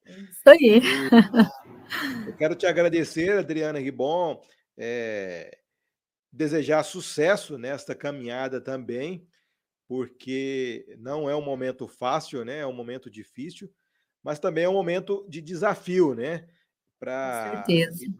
Isso 0.07 0.48
aí. 0.48 0.81
Eu 2.27 2.37
quero 2.37 2.55
te 2.55 2.66
agradecer, 2.66 3.38
Adriana 3.38 3.79
Ribon, 3.79 4.42
é, 4.77 5.59
desejar 6.33 6.83
sucesso 6.83 7.59
nesta 7.59 7.94
caminhada 7.94 8.61
também, 8.61 9.27
porque 9.88 10.94
não 10.98 11.31
é 11.31 11.35
um 11.35 11.42
momento 11.42 11.88
fácil, 11.88 12.44
né? 12.44 12.59
É 12.59 12.66
um 12.66 12.74
momento 12.74 13.11
difícil, 13.11 13.72
mas 14.22 14.38
também 14.38 14.64
é 14.64 14.68
um 14.68 14.74
momento 14.74 15.27
de 15.29 15.40
desafio, 15.40 16.14
né? 16.14 16.46
Para 17.01 17.64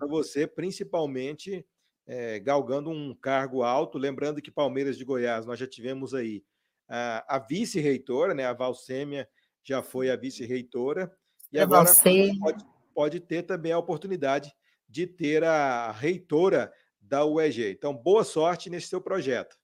você, 0.08 0.46
principalmente 0.46 1.66
é, 2.06 2.38
galgando 2.40 2.88
um 2.88 3.14
cargo 3.14 3.62
alto. 3.62 3.98
Lembrando 3.98 4.40
que 4.40 4.50
Palmeiras 4.50 4.96
de 4.96 5.04
Goiás, 5.04 5.44
nós 5.44 5.58
já 5.58 5.66
tivemos 5.66 6.14
aí 6.14 6.42
a, 6.88 7.36
a 7.36 7.38
vice-reitora, 7.38 8.32
né? 8.32 8.46
A 8.46 8.54
Valsêmia 8.54 9.28
já 9.62 9.82
foi 9.82 10.10
a 10.10 10.16
vice-reitora. 10.16 11.14
E 11.52 11.58
agora 11.58 11.92
pode, 12.40 12.64
pode 12.94 13.20
ter 13.20 13.42
também 13.42 13.72
a 13.72 13.78
oportunidade 13.78 14.54
de 14.88 15.06
ter 15.06 15.44
a 15.44 15.92
reitora 15.92 16.72
da 16.98 17.26
UEG. 17.26 17.72
Então, 17.72 17.94
boa 17.94 18.24
sorte 18.24 18.70
nesse 18.70 18.88
seu 18.88 19.02
projeto. 19.02 19.57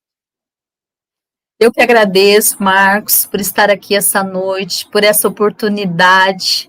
Eu 1.58 1.72
que 1.72 1.80
agradeço, 1.80 2.60
Marcos, 2.60 3.26
por 3.26 3.40
estar 3.40 3.70
aqui 3.70 3.94
essa 3.94 4.24
noite, 4.24 4.88
por 4.90 5.04
essa 5.04 5.28
oportunidade 5.28 6.68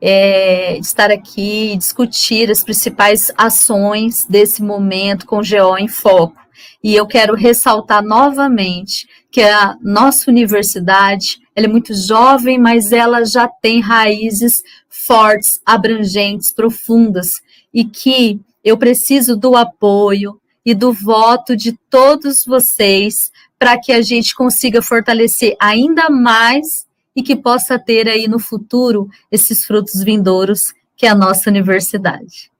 é, 0.00 0.74
de 0.80 0.86
estar 0.86 1.10
aqui 1.10 1.72
e 1.72 1.76
discutir 1.76 2.50
as 2.50 2.64
principais 2.64 3.30
ações 3.38 4.26
desse 4.26 4.60
momento 4.60 5.24
com 5.24 5.36
GO 5.36 5.78
em 5.78 5.86
Foco. 5.86 6.36
E 6.82 6.96
eu 6.96 7.06
quero 7.06 7.36
ressaltar 7.36 8.02
novamente 8.02 9.06
que 9.30 9.40
a 9.40 9.76
nossa 9.80 10.28
universidade 10.28 11.38
ela 11.54 11.66
é 11.66 11.70
muito 11.70 11.94
jovem, 11.94 12.58
mas 12.58 12.90
ela 12.90 13.24
já 13.24 13.46
tem 13.46 13.80
raízes 13.80 14.62
fortes, 14.88 15.60
abrangentes, 15.64 16.52
profundas, 16.52 17.34
e 17.72 17.84
que 17.84 18.40
eu 18.64 18.76
preciso 18.76 19.36
do 19.36 19.56
apoio 19.56 20.40
e 20.64 20.74
do 20.74 20.92
voto 20.92 21.56
de 21.56 21.72
todos 21.88 22.44
vocês 22.44 23.30
para 23.58 23.78
que 23.78 23.92
a 23.92 24.00
gente 24.02 24.34
consiga 24.34 24.80
fortalecer 24.80 25.56
ainda 25.60 26.08
mais 26.08 26.86
e 27.14 27.22
que 27.22 27.34
possa 27.34 27.78
ter 27.78 28.08
aí 28.08 28.28
no 28.28 28.38
futuro 28.38 29.08
esses 29.30 29.64
frutos 29.64 30.02
vindouros 30.02 30.72
que 30.96 31.06
é 31.06 31.10
a 31.10 31.14
nossa 31.14 31.48
universidade. 31.48 32.50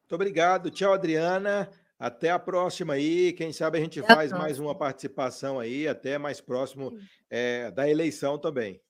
Muito 0.00 0.14
obrigado. 0.14 0.70
Tchau, 0.70 0.92
Adriana. 0.92 1.68
Até 1.98 2.30
a 2.30 2.38
próxima 2.38 2.94
aí. 2.94 3.32
Quem 3.32 3.52
sabe 3.52 3.78
a 3.78 3.80
gente 3.80 4.00
Até 4.00 4.14
faz 4.14 4.32
a 4.32 4.38
mais 4.38 4.58
uma 4.58 4.74
participação 4.74 5.58
aí, 5.58 5.88
até 5.88 6.18
mais 6.18 6.40
próximo 6.40 6.92
é, 7.30 7.70
da 7.70 7.88
eleição 7.88 8.38
também. 8.38 8.80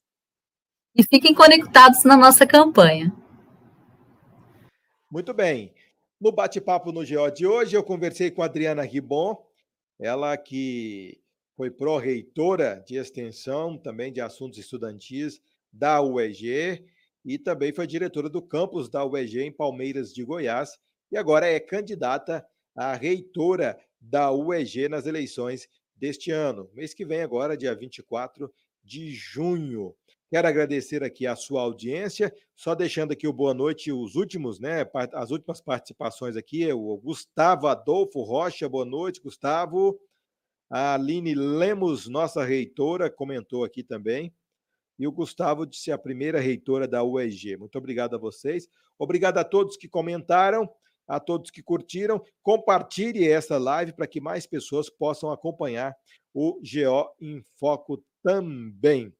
E 0.94 1.02
fiquem 1.02 1.34
conectados 1.34 2.04
na 2.04 2.16
nossa 2.16 2.46
campanha. 2.46 3.12
Muito 5.10 5.34
bem. 5.34 5.72
No 6.20 6.32
bate-papo 6.32 6.92
no 6.92 7.06
GO 7.06 7.30
de 7.30 7.46
hoje, 7.46 7.76
eu 7.76 7.82
conversei 7.82 8.30
com 8.30 8.42
a 8.42 8.46
Adriana 8.46 8.82
Ribon, 8.82 9.36
ela 10.04 10.36
que 10.36 11.18
foi 11.56 11.70
pró-reitora 11.70 12.84
de 12.86 12.96
extensão, 12.96 13.78
também 13.78 14.12
de 14.12 14.20
assuntos 14.20 14.58
estudantis 14.58 15.40
da 15.72 16.02
UEG, 16.02 16.84
e 17.24 17.38
também 17.38 17.72
foi 17.72 17.86
diretora 17.86 18.28
do 18.28 18.42
campus 18.42 18.90
da 18.90 19.02
UEG 19.02 19.40
em 19.40 19.50
Palmeiras 19.50 20.12
de 20.12 20.22
Goiás, 20.22 20.78
e 21.10 21.16
agora 21.16 21.46
é 21.46 21.58
candidata 21.58 22.46
a 22.76 22.92
reitora 22.94 23.78
da 23.98 24.30
UEG 24.30 24.90
nas 24.90 25.06
eleições 25.06 25.66
deste 25.96 26.30
ano. 26.30 26.68
Mês 26.74 26.92
que 26.92 27.06
vem, 27.06 27.22
agora, 27.22 27.56
dia 27.56 27.74
24 27.74 28.52
de 28.82 29.10
junho. 29.10 29.96
Quero 30.30 30.48
agradecer 30.48 31.04
aqui 31.04 31.26
a 31.26 31.36
sua 31.36 31.62
audiência, 31.62 32.34
só 32.56 32.74
deixando 32.74 33.12
aqui 33.12 33.28
o 33.28 33.32
boa 33.32 33.54
noite, 33.54 33.92
os 33.92 34.16
últimos, 34.16 34.58
né? 34.58 34.84
As 35.12 35.30
últimas 35.30 35.60
participações 35.60 36.36
aqui, 36.36 36.70
o 36.72 36.96
Gustavo 36.96 37.66
Adolfo 37.66 38.22
Rocha, 38.22 38.68
boa 38.68 38.84
noite, 38.84 39.20
Gustavo. 39.20 39.98
A 40.70 40.94
Aline 40.94 41.34
Lemos, 41.34 42.08
nossa 42.08 42.42
reitora, 42.42 43.10
comentou 43.10 43.64
aqui 43.64 43.84
também. 43.84 44.34
E 44.98 45.06
o 45.06 45.12
Gustavo 45.12 45.66
disse 45.66 45.92
a 45.92 45.98
primeira 45.98 46.40
reitora 46.40 46.88
da 46.88 47.04
UEG. 47.04 47.56
Muito 47.56 47.76
obrigado 47.76 48.16
a 48.16 48.18
vocês. 48.18 48.68
Obrigado 48.98 49.38
a 49.38 49.44
todos 49.44 49.76
que 49.76 49.88
comentaram, 49.88 50.68
a 51.06 51.20
todos 51.20 51.50
que 51.50 51.62
curtiram. 51.62 52.22
Compartilhe 52.42 53.28
essa 53.28 53.58
live 53.58 53.92
para 53.92 54.06
que 54.06 54.20
mais 54.20 54.46
pessoas 54.46 54.88
possam 54.88 55.30
acompanhar 55.30 55.94
o 56.32 56.54
GO 56.54 57.14
em 57.20 57.42
Foco 57.58 58.02
também. 58.22 59.12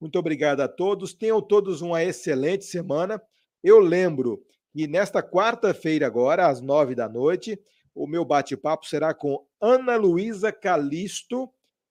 Muito 0.00 0.18
obrigado 0.18 0.60
a 0.60 0.68
todos. 0.68 1.12
Tenham 1.12 1.42
todos 1.42 1.82
uma 1.82 2.02
excelente 2.02 2.64
semana. 2.64 3.20
Eu 3.62 3.78
lembro 3.78 4.42
que 4.72 4.86
nesta 4.86 5.22
quarta-feira, 5.22 6.06
agora, 6.06 6.48
às 6.48 6.60
nove 6.60 6.94
da 6.94 7.08
noite, 7.08 7.60
o 7.94 8.06
meu 8.06 8.24
bate-papo 8.24 8.86
será 8.86 9.12
com 9.12 9.44
Ana 9.60 9.96
Luísa 9.96 10.50
Calisto. 10.50 11.50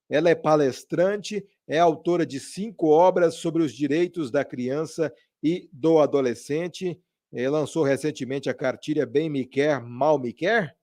Ela 0.10 0.32
é 0.32 0.36
palestrante, 0.36 1.46
é 1.68 1.78
autora 1.78 2.26
de 2.26 2.40
cinco 2.40 2.88
obras 2.88 3.36
sobre 3.36 3.62
os 3.62 3.74
direitos 3.74 4.32
da 4.32 4.44
criança 4.44 5.14
e 5.44 5.70
do 5.72 6.00
adolescente. 6.00 7.00
Ela 7.32 7.60
lançou 7.60 7.84
recentemente 7.84 8.50
a 8.50 8.56
cartilha 8.56 9.06
Bem 9.06 9.30
Me 9.30 9.46
Quer, 9.46 9.80
Mal 9.80 10.18
Me 10.18 10.34
Quer. 10.34 10.76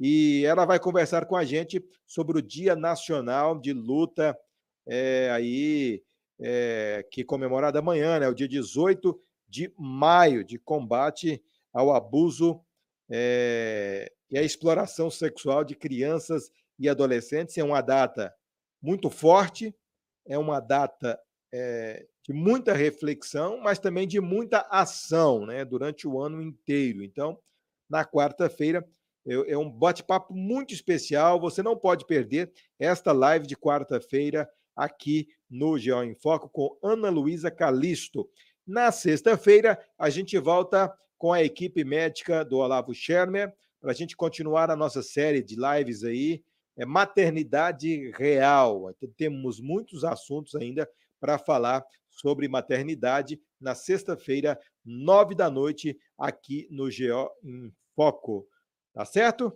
E 0.00 0.44
ela 0.44 0.64
vai 0.64 0.80
conversar 0.80 1.26
com 1.26 1.36
a 1.36 1.44
gente 1.44 1.82
sobre 2.04 2.38
o 2.38 2.42
Dia 2.42 2.74
Nacional 2.74 3.58
de 3.58 3.72
Luta 3.72 4.36
é, 4.86 5.30
aí 5.30 6.02
é, 6.40 7.06
que 7.10 7.24
comemorado 7.24 7.78
amanhã, 7.78 8.18
né, 8.18 8.28
o 8.28 8.34
dia 8.34 8.48
18 8.48 9.18
de 9.48 9.72
maio, 9.78 10.44
de 10.44 10.58
combate 10.58 11.42
ao 11.72 11.94
abuso 11.94 12.60
é, 13.10 14.12
e 14.30 14.38
à 14.38 14.42
exploração 14.42 15.10
sexual 15.10 15.64
de 15.64 15.74
crianças 15.74 16.50
e 16.78 16.88
adolescentes. 16.88 17.56
É 17.56 17.64
uma 17.64 17.80
data 17.80 18.34
muito 18.82 19.08
forte, 19.08 19.74
é 20.26 20.36
uma 20.36 20.60
data 20.60 21.18
é, 21.52 22.06
de 22.22 22.32
muita 22.32 22.72
reflexão, 22.72 23.60
mas 23.60 23.78
também 23.78 24.06
de 24.06 24.20
muita 24.20 24.66
ação 24.70 25.46
né, 25.46 25.64
durante 25.64 26.06
o 26.06 26.20
ano 26.20 26.42
inteiro. 26.42 27.02
Então, 27.02 27.38
na 27.88 28.04
quarta-feira, 28.04 28.86
é 29.48 29.58
um 29.58 29.68
bate-papo 29.68 30.32
muito 30.32 30.72
especial. 30.72 31.40
Você 31.40 31.62
não 31.62 31.76
pode 31.76 32.06
perder 32.06 32.52
esta 32.78 33.12
live 33.12 33.46
de 33.46 33.56
quarta-feira 33.56 34.48
aqui 34.74 35.28
no 35.48 35.78
Geo 35.78 36.02
em 36.02 36.14
Foco 36.14 36.48
com 36.48 36.78
Ana 36.82 37.08
Luísa 37.08 37.50
Calisto. 37.50 38.28
Na 38.66 38.90
sexta-feira, 38.90 39.78
a 39.98 40.10
gente 40.10 40.38
volta 40.38 40.92
com 41.16 41.32
a 41.32 41.42
equipe 41.42 41.84
médica 41.84 42.44
do 42.44 42.58
Olavo 42.58 42.92
Schermer 42.94 43.54
para 43.80 43.92
a 43.92 43.94
gente 43.94 44.16
continuar 44.16 44.70
a 44.70 44.76
nossa 44.76 45.02
série 45.02 45.42
de 45.42 45.56
lives 45.56 46.02
aí, 46.02 46.42
é 46.76 46.84
maternidade 46.84 48.10
real. 48.12 48.92
Temos 49.16 49.60
muitos 49.60 50.04
assuntos 50.04 50.54
ainda 50.54 50.88
para 51.20 51.38
falar 51.38 51.84
sobre 52.10 52.48
maternidade 52.48 53.40
na 53.60 53.74
sexta-feira, 53.74 54.58
nove 54.84 55.34
da 55.34 55.50
noite, 55.50 55.98
aqui 56.18 56.66
no 56.70 56.84
GO 56.84 57.30
em 57.44 57.72
Foco. 57.94 58.46
Tá 58.92 59.04
certo? 59.04 59.52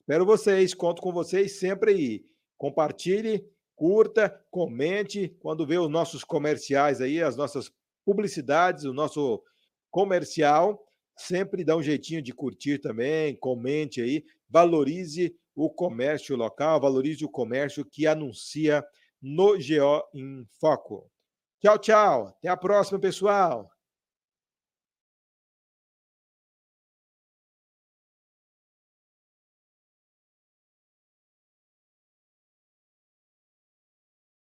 Espero 0.00 0.24
vocês, 0.24 0.72
conto 0.74 1.02
com 1.02 1.12
vocês 1.12 1.58
sempre 1.58 1.92
aí. 1.92 2.24
Compartilhe 2.56 3.46
curta, 3.80 4.28
comente. 4.50 5.34
Quando 5.40 5.66
vê 5.66 5.78
os 5.78 5.88
nossos 5.88 6.22
comerciais 6.22 7.00
aí, 7.00 7.22
as 7.22 7.34
nossas 7.34 7.72
publicidades, 8.04 8.84
o 8.84 8.92
nosso 8.92 9.42
comercial, 9.90 10.86
sempre 11.16 11.64
dá 11.64 11.74
um 11.74 11.82
jeitinho 11.82 12.20
de 12.20 12.30
curtir 12.30 12.78
também, 12.78 13.34
comente 13.36 14.02
aí, 14.02 14.22
valorize 14.50 15.34
o 15.56 15.70
comércio 15.70 16.36
local, 16.36 16.78
valorize 16.78 17.24
o 17.24 17.30
comércio 17.30 17.82
que 17.82 18.06
anuncia 18.06 18.84
no 19.22 19.52
GO 19.52 20.04
em 20.14 20.44
Foco. 20.60 21.10
Tchau, 21.58 21.78
tchau. 21.78 22.26
Até 22.26 22.48
a 22.48 22.58
próxima, 22.58 23.00
pessoal. 23.00 23.70